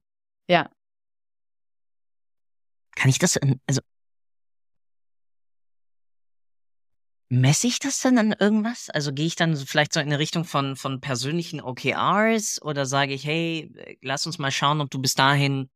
[0.49, 0.71] Ja.
[3.01, 3.81] Kann ich das, also,
[7.31, 8.91] messe ich das dann an irgendwas?
[8.91, 13.15] Also gehe ich dann vielleicht so in eine Richtung von, von persönlichen OKRs oder sage
[13.15, 15.71] ich, hey, lass uns mal schauen, ob du bis dahin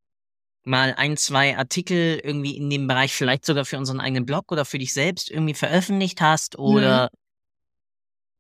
[0.65, 4.67] mal ein, zwei Artikel irgendwie in dem Bereich vielleicht sogar für unseren eigenen Blog oder
[4.67, 7.19] für dich selbst irgendwie veröffentlicht hast oder mhm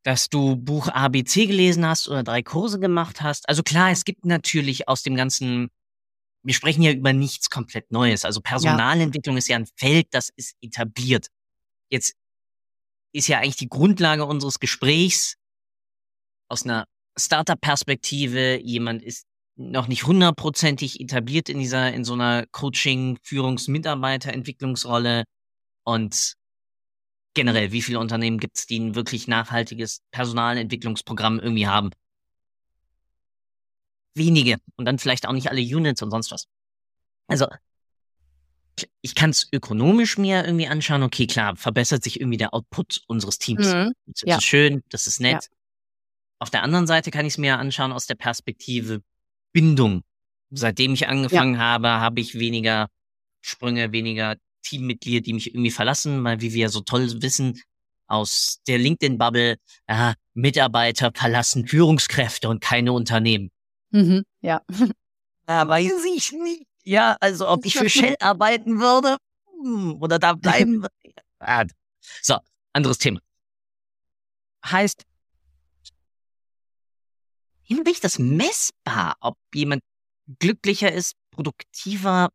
[0.05, 3.49] dass du Buch ABC gelesen hast oder drei Kurse gemacht hast.
[3.49, 5.71] Also klar, es gibt natürlich aus dem ganzen,
[6.45, 8.25] wir sprechen ja über nichts komplett Neues.
[8.25, 9.39] Also Personalentwicklung ja.
[9.39, 11.29] ist ja ein Feld, das ist etabliert.
[11.89, 12.15] Jetzt
[13.13, 15.37] ist ja eigentlich die Grundlage unseres Gesprächs
[16.49, 18.61] aus einer Startup-Perspektive.
[18.63, 19.27] Jemand ist
[19.57, 25.25] noch nicht hundertprozentig etabliert in dieser, in so einer Coaching, Führungs-, Mitarbeiterentwicklungsrolle
[25.85, 26.35] und
[27.35, 31.91] generell, wie viele Unternehmen gibt es, die ein wirklich nachhaltiges Personalentwicklungsprogramm irgendwie haben?
[34.15, 34.59] Wenige.
[34.77, 36.47] Und dann vielleicht auch nicht alle Units und sonst was.
[37.27, 37.47] Also,
[39.03, 43.39] ich kann es ökonomisch mir irgendwie anschauen, okay, klar, verbessert sich irgendwie der Output unseres
[43.39, 43.73] Teams.
[43.73, 43.93] Mhm.
[44.07, 44.37] Das ja.
[44.37, 45.45] ist schön, das ist nett.
[45.45, 45.57] Ja.
[46.41, 49.03] Auf der anderen Seite kann ich es mir anschauen aus der Perspektive
[49.53, 50.03] Bindung.
[50.51, 51.61] Seitdem ich angefangen ja.
[51.61, 52.89] habe, habe ich weniger
[53.41, 57.61] Sprünge, weniger Teammitglieder, die mich irgendwie verlassen, weil wie wir so toll wissen,
[58.07, 59.57] aus der LinkedIn-Bubble,
[59.89, 63.51] ja, Mitarbeiter verlassen Führungskräfte und keine Unternehmen.
[63.95, 64.61] Mhm, ja.
[65.49, 66.67] Ja, weiß ich nicht.
[66.83, 69.19] Ja, also ob ich für Shell arbeiten würde
[69.63, 70.83] hm, oder da bleiben
[71.41, 71.75] würde.
[72.21, 72.39] So,
[72.73, 73.21] anderes Thema.
[74.67, 75.05] Heißt,
[77.67, 79.83] wie mache ich das messbar, ob jemand
[80.41, 82.31] glücklicher ist, produktiver,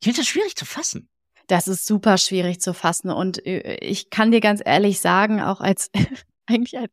[0.00, 1.08] ich finde das schwierig zu fassen.
[1.48, 3.10] Das ist super schwierig zu fassen.
[3.10, 5.90] Und äh, ich kann dir ganz ehrlich sagen, auch als
[6.46, 6.92] eigentlich als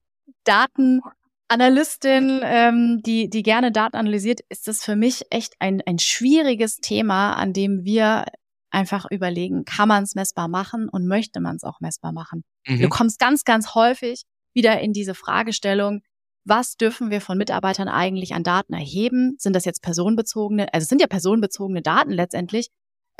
[1.47, 6.77] Datenanalystin, ähm, die, die gerne Daten analysiert, ist das für mich echt ein, ein schwieriges
[6.77, 8.25] Thema, an dem wir
[8.71, 12.43] einfach überlegen, kann man es messbar machen und möchte man es auch messbar machen.
[12.67, 12.81] Mhm.
[12.81, 16.01] Du kommst ganz, ganz häufig wieder in diese Fragestellung,
[16.45, 19.35] was dürfen wir von Mitarbeitern eigentlich an Daten erheben?
[19.39, 22.69] Sind das jetzt personenbezogene, also es sind ja personenbezogene Daten letztendlich,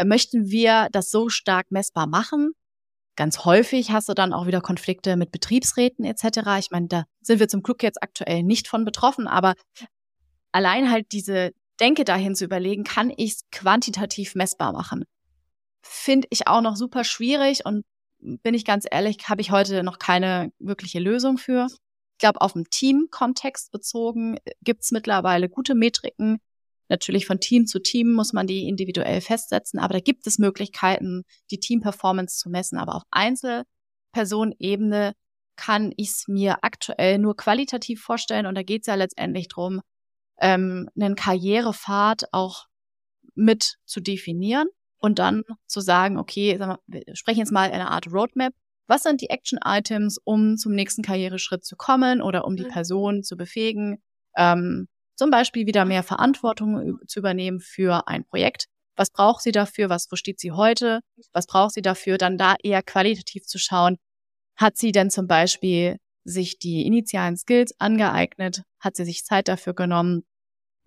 [0.03, 2.51] möchten wir das so stark messbar machen.
[3.15, 6.39] Ganz häufig hast du dann auch wieder Konflikte mit Betriebsräten etc.
[6.59, 9.55] Ich meine, da sind wir zum Glück jetzt aktuell nicht von betroffen, aber
[10.51, 15.05] allein halt diese Denke dahin zu überlegen, kann ich es quantitativ messbar machen,
[15.81, 17.85] finde ich auch noch super schwierig und
[18.19, 21.67] bin ich ganz ehrlich, habe ich heute noch keine wirkliche Lösung für.
[22.13, 26.39] Ich glaube, auf dem Team-Kontext bezogen gibt es mittlerweile gute Metriken,
[26.89, 31.23] Natürlich von Team zu Team muss man die individuell festsetzen, aber da gibt es Möglichkeiten,
[31.51, 32.77] die Team-Performance zu messen.
[32.77, 35.13] Aber auf Einzelpersonenebene
[35.55, 38.45] kann ich es mir aktuell nur qualitativ vorstellen.
[38.45, 39.81] Und da geht es ja letztendlich drum,
[40.39, 42.65] ähm, einen Karrierepfad auch
[43.35, 44.67] mit zu definieren
[44.97, 48.53] und dann zu sagen, okay, wir, wir sprechen jetzt mal eine Art Roadmap.
[48.87, 52.69] Was sind die Action-Items, um zum nächsten Karriereschritt zu kommen oder um die mhm.
[52.69, 54.03] Person zu befähigen,
[54.37, 58.65] ähm, zum Beispiel wieder mehr Verantwortung zu übernehmen für ein Projekt?
[58.95, 59.89] Was braucht sie dafür?
[59.89, 61.01] Was, wo steht sie heute?
[61.33, 62.17] Was braucht sie dafür?
[62.17, 63.97] Dann da eher qualitativ zu schauen.
[64.55, 68.63] Hat sie denn zum Beispiel sich die initialen Skills angeeignet?
[68.79, 70.23] Hat sie sich Zeit dafür genommen?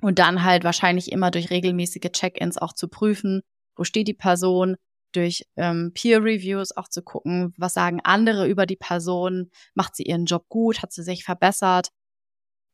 [0.00, 3.42] Und dann halt wahrscheinlich immer durch regelmäßige Check-ins auch zu prüfen,
[3.76, 4.76] wo steht die Person,
[5.12, 10.26] durch ähm, Peer-Reviews auch zu gucken, was sagen andere über die Person, macht sie ihren
[10.26, 11.88] Job gut, hat sie sich verbessert.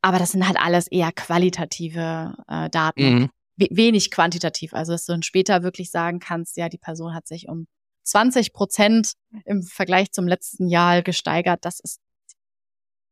[0.05, 3.29] Aber das sind halt alles eher qualitative äh, Daten, mhm.
[3.57, 4.75] wenig quantitativ.
[4.75, 7.65] Also dass du dann später wirklich sagen kannst, ja, die Person hat sich um
[8.03, 9.13] 20 Prozent
[9.45, 11.65] im Vergleich zum letzten Jahr gesteigert.
[11.65, 11.99] Das ist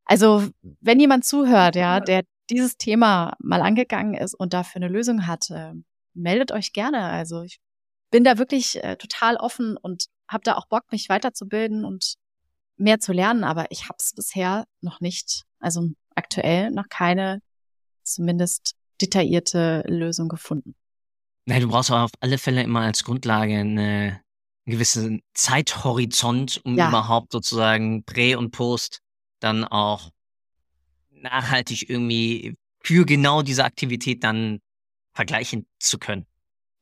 [0.05, 0.47] also,
[0.81, 5.49] wenn jemand zuhört, ja, der dieses Thema mal angegangen ist und dafür eine Lösung hat,
[5.49, 5.73] äh,
[6.13, 7.05] meldet euch gerne.
[7.05, 7.59] Also ich
[8.11, 12.17] bin da wirklich äh, total offen und habe da auch Bock, mich weiterzubilden und
[12.77, 15.89] mehr zu lernen, aber ich habe es bisher noch nicht, also
[16.23, 17.41] aktuell noch keine
[18.03, 20.75] zumindest detaillierte Lösung gefunden.
[21.45, 24.21] Nein, du brauchst aber auf alle Fälle immer als Grundlage eine,
[24.65, 26.87] einen gewissen Zeithorizont, um ja.
[26.89, 29.01] überhaupt sozusagen Prä und Post
[29.39, 30.09] dann auch
[31.11, 34.59] nachhaltig irgendwie für genau diese Aktivität dann
[35.13, 36.25] vergleichen zu können.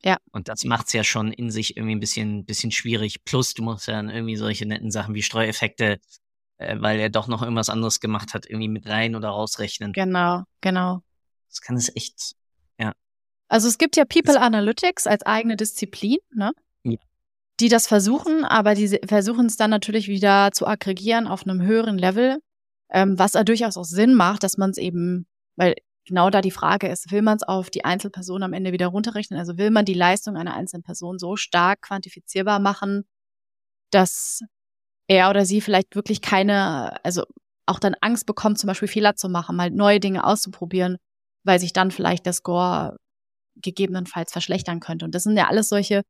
[0.04, 0.18] Ja.
[0.32, 3.24] Und das macht's ja schon in sich irgendwie ein bisschen, bisschen schwierig.
[3.24, 5.98] Plus, du musst ja dann irgendwie solche netten Sachen wie Streueffekte,
[6.62, 9.92] äh, weil er doch noch irgendwas anderes gemacht hat, irgendwie mit rein oder rausrechnen.
[9.92, 11.02] Genau, genau.
[11.48, 12.34] Das kann es echt,
[12.78, 12.92] ja.
[13.48, 16.52] Also es gibt ja People Analytics als eigene Disziplin, ne?
[16.84, 16.98] Ja.
[17.60, 21.98] Die das versuchen, aber die versuchen es dann natürlich wieder zu aggregieren auf einem höheren
[21.98, 22.38] Level
[22.92, 25.74] ähm, was ja durchaus auch Sinn macht, dass man es eben, weil
[26.06, 29.40] genau da die Frage ist, will man es auf die Einzelperson am Ende wieder runterrechnen?
[29.40, 33.04] Also will man die Leistung einer einzelnen Person so stark quantifizierbar machen,
[33.90, 34.42] dass
[35.12, 37.24] er oder sie vielleicht wirklich keine, also
[37.66, 40.96] auch dann Angst bekommt, zum Beispiel Fehler zu machen, mal neue Dinge auszuprobieren,
[41.44, 42.96] weil sich dann vielleicht der Score
[43.56, 45.04] gegebenenfalls verschlechtern könnte.
[45.04, 46.02] Und das sind ja alles solche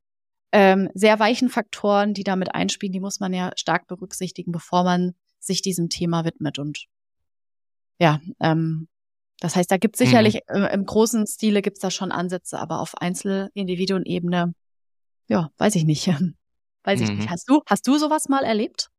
[0.53, 5.15] ähm, sehr weichen Faktoren, die damit einspielen, die muss man ja stark berücksichtigen, bevor man
[5.41, 6.59] sich diesem Thema widmet.
[6.59, 6.87] Und
[7.99, 8.89] ja, ähm,
[9.41, 10.65] das heißt, da gibt es sicherlich mhm.
[10.65, 14.55] im großen Stile gibt es da schon Ansätze, aber auf Einzelindividuenebene,
[15.29, 16.07] ja, weiß ich nicht.
[16.85, 17.17] weiß ich mhm.
[17.17, 17.31] nicht.
[17.31, 18.92] Hast du, hast du sowas mal erlebt?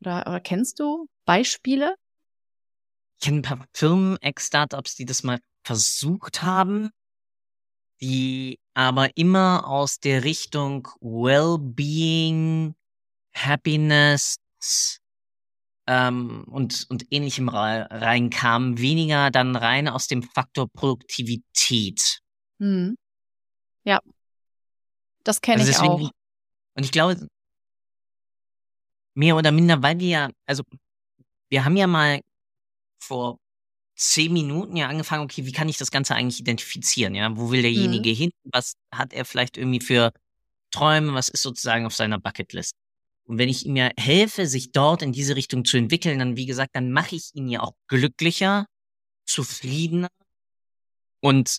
[0.00, 1.96] Oder, oder kennst du Beispiele?
[3.18, 6.90] Ich kenne ein paar Firmen, Ex-Startups, die das mal versucht haben,
[8.00, 12.74] die aber immer aus der Richtung Well-being,
[13.34, 14.36] Happiness,
[15.86, 22.20] ähm, und, und ähnlichem reinkam, weniger dann rein aus dem Faktor Produktivität.
[22.58, 22.96] Hm.
[23.84, 24.00] Ja.
[25.24, 26.10] Das kenne also ich auch.
[26.74, 27.26] Und ich glaube,
[29.16, 30.62] mehr oder minder, weil wir ja, also
[31.48, 32.20] wir haben ja mal
[33.00, 33.38] vor
[33.96, 37.34] zehn Minuten ja angefangen, okay, wie kann ich das Ganze eigentlich identifizieren, ja?
[37.36, 38.14] Wo will derjenige mhm.
[38.14, 38.30] hin?
[38.44, 40.12] Was hat er vielleicht irgendwie für
[40.70, 41.14] Träume?
[41.14, 42.74] Was ist sozusagen auf seiner Bucketlist?
[43.24, 46.46] Und wenn ich ihm ja helfe, sich dort in diese Richtung zu entwickeln, dann, wie
[46.46, 48.66] gesagt, dann mache ich ihn ja auch glücklicher,
[49.24, 50.10] zufriedener
[51.20, 51.58] und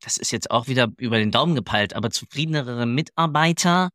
[0.00, 3.90] das ist jetzt auch wieder über den Daumen gepeilt, aber zufriedenere Mitarbeiter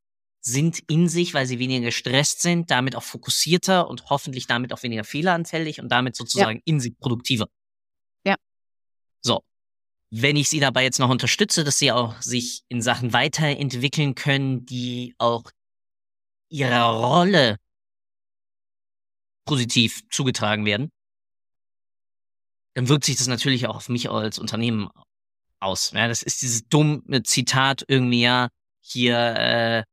[0.45, 4.83] sind in sich, weil sie weniger gestresst sind, damit auch fokussierter und hoffentlich damit auch
[4.83, 6.63] weniger fehleranfällig und damit sozusagen ja.
[6.65, 7.47] in sich produktiver.
[8.25, 8.35] Ja.
[9.21, 9.43] So.
[10.11, 14.65] Wenn ich sie dabei jetzt noch unterstütze, dass sie auch sich in Sachen weiterentwickeln können,
[14.65, 15.49] die auch
[16.49, 17.57] ihrer Rolle
[19.45, 20.91] positiv zugetragen werden,
[22.73, 24.89] dann wirkt sich das natürlich auch auf mich als Unternehmen
[25.59, 25.91] aus.
[25.91, 28.49] Ja, das ist dieses dumme Zitat irgendwie, ja,
[28.81, 29.83] hier äh,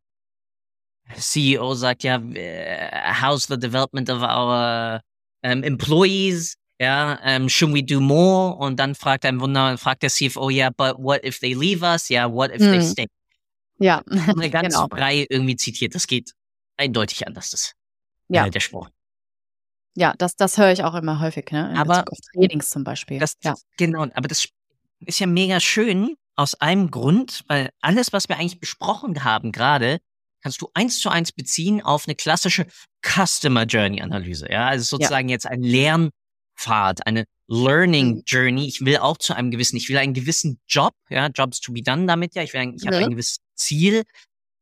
[1.16, 5.00] CEO sagt ja, äh, how's the development of our
[5.42, 6.56] um, employees?
[6.80, 8.56] Ja, um, should we do more?
[8.56, 12.08] Und dann fragt ein Wunder, fragt der CFO, ja, but what if they leave us?
[12.08, 12.72] Ja, what if hm.
[12.72, 13.06] they stay?
[13.78, 14.86] Ja, eine ganze genau.
[14.90, 15.94] Reihe irgendwie zitiert.
[15.94, 16.32] Das geht
[16.76, 17.74] eindeutig anders ist.
[18.28, 18.48] Ja.
[18.48, 18.88] Der Spruch.
[19.96, 21.70] Ja, das, das höre ich auch immer häufig, ne?
[21.70, 23.18] In aber auf Trainings zum Beispiel.
[23.18, 23.54] Das, ja.
[23.76, 24.48] Genau, aber das
[25.00, 29.98] ist ja mega schön aus einem Grund, weil alles, was wir eigentlich besprochen haben gerade,
[30.42, 32.66] kannst du eins zu eins beziehen auf eine klassische
[33.02, 34.50] Customer Journey Analyse.
[34.50, 35.34] Ja, also sozusagen ja.
[35.34, 38.22] jetzt ein Lernpfad, eine Learning mhm.
[38.26, 38.66] Journey.
[38.66, 41.82] Ich will auch zu einem gewissen, ich will einen gewissen Job, ja, Jobs to be
[41.82, 42.42] done damit, ja.
[42.42, 42.92] Ich will, ich ja.
[42.92, 44.04] habe ein gewisses Ziel,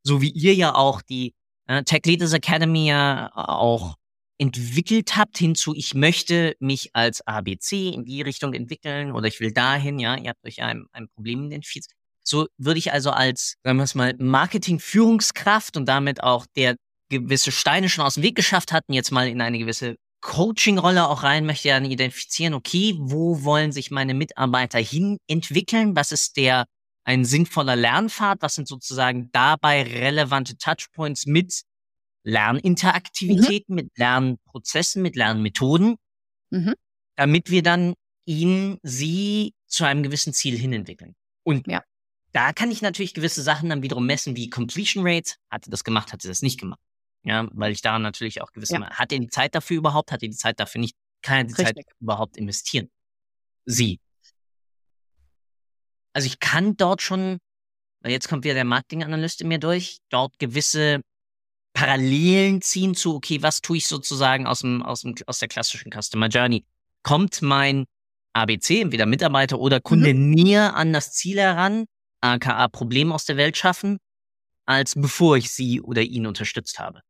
[0.03, 1.35] so wie ihr ja auch die
[1.67, 3.97] äh, Tech Leaders Academy ja auch
[4.39, 9.53] entwickelt habt hinzu, ich möchte mich als ABC in die Richtung entwickeln oder ich will
[9.53, 11.98] dahin, ja, ihr habt euch ein, ein Problem identifiziert.
[12.29, 16.77] So würde ich also als, sagen wir es mal, Marketing-Führungskraft und damit auch der
[17.09, 21.23] gewisse Steine schon aus dem Weg geschafft hatten, jetzt mal in eine gewisse Coaching-Rolle auch
[21.23, 25.97] rein, möchte ja identifizieren, okay, wo wollen sich meine Mitarbeiter hin entwickeln?
[25.97, 26.67] Was ist der
[27.05, 28.43] ein sinnvoller Lernpfad?
[28.43, 31.63] Was sind sozusagen dabei relevante Touchpoints mit
[32.25, 33.77] Lerninteraktivitäten, mhm.
[33.77, 35.97] mit Lernprozessen, mit Lernmethoden,
[36.51, 36.75] mhm.
[37.17, 37.95] damit wir dann
[38.27, 41.15] ihn, sie zu einem gewissen Ziel hin entwickeln.
[41.45, 41.83] Und ja.
[42.33, 45.35] Da kann ich natürlich gewisse Sachen dann wiederum messen, wie Completion Rate.
[45.51, 46.81] Hat er das gemacht, hat er das nicht gemacht?
[47.25, 48.91] Ja, weil ich daran natürlich auch gewisse, ja.
[48.91, 51.55] hat er die Zeit dafür überhaupt, hat er die Zeit dafür nicht, kann er die
[51.55, 51.87] Richtig.
[51.87, 52.91] Zeit überhaupt investieren?
[53.65, 54.01] Sie.
[56.13, 57.39] Also ich kann dort schon,
[58.01, 61.01] weil jetzt kommt wieder der Marketinganalyst in mir durch, dort gewisse
[61.75, 65.93] Parallelen ziehen zu, okay, was tue ich sozusagen aus dem, aus dem, aus der klassischen
[65.93, 66.65] Customer Journey?
[67.03, 67.85] Kommt mein
[68.33, 70.31] ABC, entweder Mitarbeiter oder Kunde, mhm.
[70.31, 71.85] näher an das Ziel heran,
[72.21, 73.99] aka Problem aus der Welt schaffen,
[74.67, 77.01] als bevor ich sie oder ihn unterstützt habe.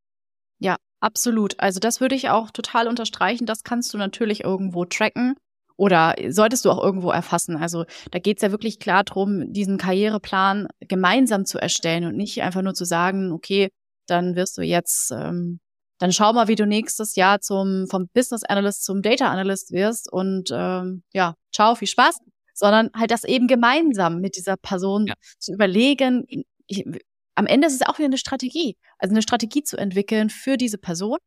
[0.58, 1.58] Ja, absolut.
[1.58, 3.46] Also das würde ich auch total unterstreichen.
[3.46, 5.34] Das kannst du natürlich irgendwo tracken
[5.76, 7.56] oder solltest du auch irgendwo erfassen.
[7.56, 12.42] Also da geht es ja wirklich klar darum, diesen Karriereplan gemeinsam zu erstellen und nicht
[12.42, 13.70] einfach nur zu sagen, okay,
[14.06, 15.60] dann wirst du jetzt, ähm,
[15.98, 20.12] dann schau mal, wie du nächstes Jahr zum vom Business Analyst zum Data Analyst wirst
[20.12, 22.18] und ähm, ja, ciao, viel Spaß,
[22.58, 25.14] sondern halt das eben gemeinsam mit dieser Person ja.
[25.38, 26.24] zu überlegen.
[26.66, 26.84] Ich,
[27.34, 30.78] am Ende ist es auch wieder eine Strategie, also eine Strategie zu entwickeln für diese
[30.78, 31.18] Person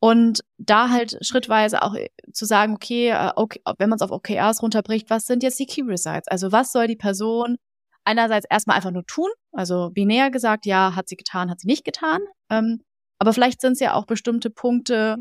[0.00, 4.10] und da halt schrittweise auch äh, zu sagen, okay, äh, okay wenn man es auf
[4.10, 6.28] OKRs runterbricht, was sind jetzt die Key Results?
[6.28, 7.56] Also was soll die Person
[8.04, 11.84] einerseits erstmal einfach nur tun, also binär gesagt, ja, hat sie getan, hat sie nicht
[11.84, 12.82] getan, ähm,
[13.18, 15.18] aber vielleicht sind es ja auch bestimmte Punkte,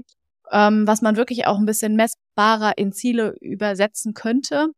[0.51, 4.69] ähm, was man wirklich auch ein bisschen messbarer in Ziele übersetzen könnte,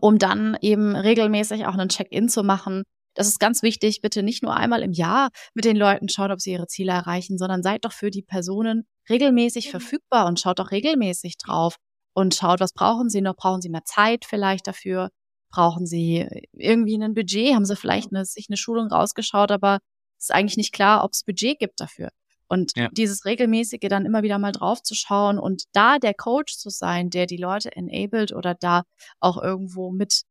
[0.00, 2.84] um dann eben regelmäßig auch einen Check-in zu machen,
[3.14, 4.00] das ist ganz wichtig.
[4.02, 7.38] Bitte nicht nur einmal im Jahr mit den Leuten schauen, ob sie ihre Ziele erreichen,
[7.38, 9.70] sondern seid doch für die Personen regelmäßig mhm.
[9.70, 11.76] verfügbar und schaut doch regelmäßig drauf
[12.14, 13.36] und schaut, was brauchen sie noch?
[13.36, 15.10] Brauchen sie mehr Zeit vielleicht dafür?
[15.52, 17.54] Brauchen sie irgendwie ein Budget?
[17.54, 19.80] Haben sie vielleicht eine, sich eine Schulung rausgeschaut, aber
[20.18, 22.10] es ist eigentlich nicht klar, ob es Budget gibt dafür.
[22.50, 22.88] Und ja.
[22.90, 27.08] dieses regelmäßige dann immer wieder mal drauf zu schauen und da der Coach zu sein,
[27.08, 28.82] der die Leute enabled oder da
[29.20, 30.22] auch irgendwo mit,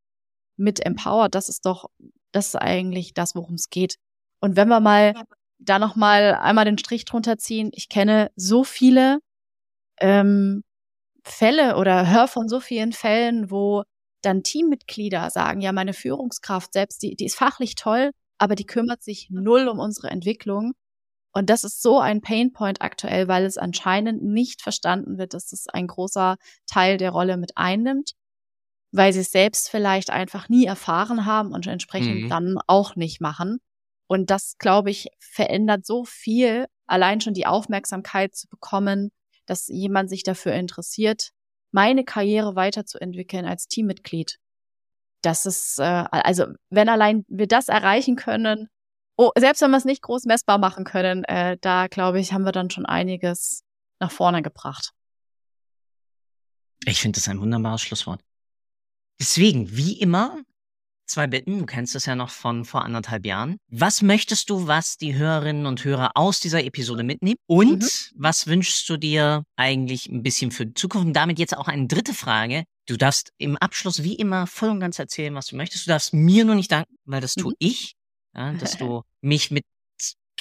[0.57, 1.89] mit empowert, das ist doch
[2.31, 3.95] das ist eigentlich das, worum es geht.
[4.39, 5.13] Und wenn wir mal
[5.57, 9.19] da noch mal einmal den Strich drunter ziehen, ich kenne so viele
[9.99, 10.63] ähm,
[11.23, 13.83] Fälle oder höre von so vielen Fällen, wo
[14.21, 19.01] dann Teammitglieder sagen, ja, meine Führungskraft selbst, die, die ist fachlich toll, aber die kümmert
[19.01, 20.73] sich null um unsere Entwicklung.
[21.31, 25.67] Und das ist so ein Painpoint aktuell, weil es anscheinend nicht verstanden wird, dass das
[25.67, 28.13] ein großer Teil der Rolle mit einnimmt
[28.91, 32.29] weil sie es selbst vielleicht einfach nie erfahren haben und entsprechend mhm.
[32.29, 33.59] dann auch nicht machen.
[34.07, 39.11] Und das, glaube ich, verändert so viel, allein schon die Aufmerksamkeit zu bekommen,
[39.45, 41.29] dass jemand sich dafür interessiert,
[41.71, 44.39] meine Karriere weiterzuentwickeln als Teammitglied.
[45.21, 48.69] Das ist, äh, also wenn allein wir das erreichen können,
[49.19, 52.45] oh, selbst wenn wir es nicht groß messbar machen können, äh, da glaube ich, haben
[52.45, 53.63] wir dann schon einiges
[53.99, 54.91] nach vorne gebracht.
[56.85, 58.21] Ich finde das ein wunderbares Schlusswort.
[59.19, 60.37] Deswegen, wie immer,
[61.05, 61.59] zwei Bitten.
[61.59, 63.57] Du kennst es ja noch von vor anderthalb Jahren.
[63.67, 67.39] Was möchtest du, was die Hörerinnen und Hörer aus dieser Episode mitnehmen?
[67.45, 68.15] Und mhm.
[68.15, 71.07] was wünschst du dir eigentlich ein bisschen für die Zukunft?
[71.07, 72.63] Und damit jetzt auch eine dritte Frage.
[72.87, 75.87] Du darfst im Abschluss wie immer voll und ganz erzählen, was du möchtest.
[75.87, 77.41] Du darfst mir nur nicht danken, weil das mhm.
[77.41, 77.95] tue ich.
[78.33, 79.63] Ja, dass du mich mit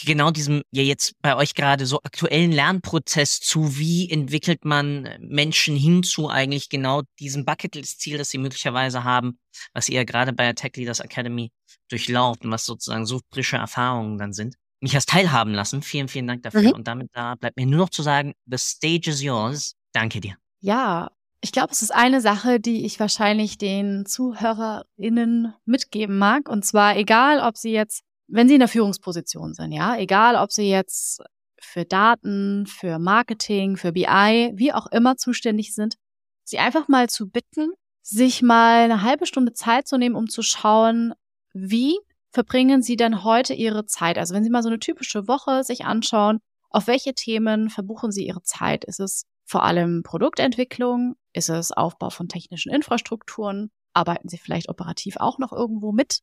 [0.05, 5.77] genau diesem ja jetzt bei euch gerade so aktuellen Lernprozess zu, wie entwickelt man Menschen
[5.77, 9.39] hin zu eigentlich genau diesem Bucketlist-Ziel, das sie möglicherweise haben,
[9.75, 11.51] was ihr gerade bei der Tech Leaders Academy
[11.89, 14.57] durchlauft und was sozusagen so frische Erfahrungen dann sind.
[14.81, 15.83] Mich hast teilhaben lassen.
[15.83, 16.63] Vielen, vielen Dank dafür.
[16.63, 16.73] Mhm.
[16.73, 19.75] Und damit da bleibt mir nur noch zu sagen, the stage is yours.
[19.93, 20.37] Danke dir.
[20.61, 21.11] Ja,
[21.41, 26.49] ich glaube, es ist eine Sache, die ich wahrscheinlich den ZuhörerInnen mitgeben mag.
[26.49, 30.53] Und zwar egal, ob sie jetzt wenn Sie in der Führungsposition sind, ja, egal ob
[30.53, 31.23] Sie jetzt
[31.61, 35.97] für Daten, für Marketing, für BI, wie auch immer zuständig sind,
[36.45, 37.73] Sie einfach mal zu bitten,
[38.03, 41.13] sich mal eine halbe Stunde Zeit zu nehmen, um zu schauen,
[41.53, 41.99] wie
[42.31, 44.19] verbringen Sie denn heute Ihre Zeit?
[44.19, 46.39] Also wenn Sie mal so eine typische Woche sich anschauen,
[46.71, 48.85] auf welche Themen verbuchen Sie Ihre Zeit?
[48.85, 51.17] Ist es vor allem Produktentwicklung?
[51.33, 53.71] Ist es Aufbau von technischen Infrastrukturen?
[53.95, 56.21] Arbeiten Sie vielleicht operativ auch noch irgendwo mit?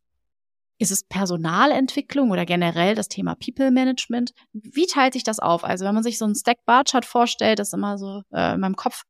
[0.78, 4.32] Ist es Personalentwicklung oder generell das Thema People Management?
[4.52, 5.64] Wie teilt sich das auf?
[5.64, 8.56] Also wenn man sich so einen Stack Bar Chart vorstellt, das ist immer so äh,
[8.56, 9.04] in meinem Kopf,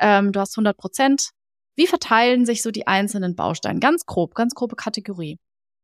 [0.00, 1.30] ähm, du hast 100 Prozent.
[1.76, 3.80] Wie verteilen sich so die einzelnen Bausteine?
[3.80, 5.38] Ganz grob, ganz grobe Kategorie.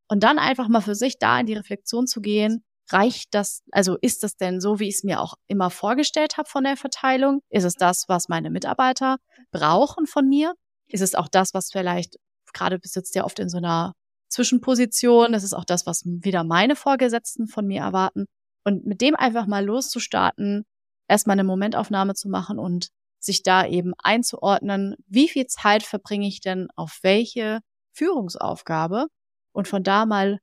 [0.09, 3.97] Und dann einfach mal für sich da in die Reflexion zu gehen, reicht das, also
[4.01, 7.41] ist das denn so, wie ich es mir auch immer vorgestellt habe von der Verteilung?
[7.51, 9.19] Ist es das, was meine Mitarbeiter
[9.53, 10.55] brauchen von mir?
[10.89, 12.17] Ist es auch das, was vielleicht,
[12.53, 13.95] gerade besitzt ja oft in so einer
[14.31, 18.27] Zwischenposition, das ist auch das, was wieder meine Vorgesetzten von mir erwarten.
[18.65, 20.65] Und mit dem einfach mal loszustarten,
[21.09, 26.41] erstmal eine Momentaufnahme zu machen und sich da eben einzuordnen, wie viel Zeit verbringe ich
[26.41, 27.61] denn auf welche
[27.93, 29.07] Führungsaufgabe
[29.53, 30.39] und von da mal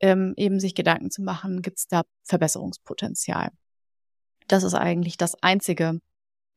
[0.00, 3.50] ähm, eben sich Gedanken zu machen, gibt es da Verbesserungspotenzial.
[4.48, 6.00] Das ist eigentlich das Einzige,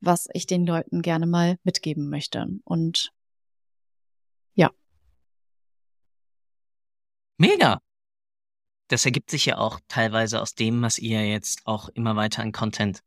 [0.02, 2.48] was ich den Leuten gerne mal mitgeben möchte.
[2.64, 3.12] Und
[7.38, 7.80] Mega.
[8.88, 12.52] Das ergibt sich ja auch teilweise aus dem, was ihr jetzt auch immer weiter an
[12.52, 13.02] Content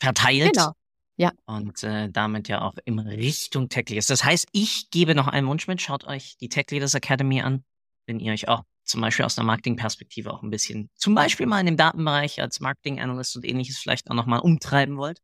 [0.00, 0.54] verteilt.
[0.54, 0.72] Genau.
[1.16, 1.32] Ja.
[1.46, 4.06] Und äh, damit ja auch immer Richtung Tech Leaders.
[4.06, 5.80] Das heißt, ich gebe noch einen Wunsch mit.
[5.80, 7.64] Schaut euch die Tech Leaders Academy an,
[8.06, 11.60] wenn ihr euch auch zum Beispiel aus der Marketingperspektive auch ein bisschen, zum Beispiel mal
[11.60, 15.22] in dem Datenbereich als Marketing Analyst und ähnliches vielleicht auch nochmal umtreiben wollt.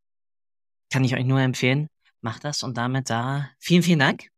[0.91, 1.89] Kann ich euch nur empfehlen.
[2.21, 4.29] Macht das und damit da vielen, vielen Dank.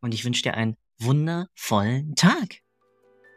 [0.00, 2.60] Und ich wünsche dir einen wundervollen Tag.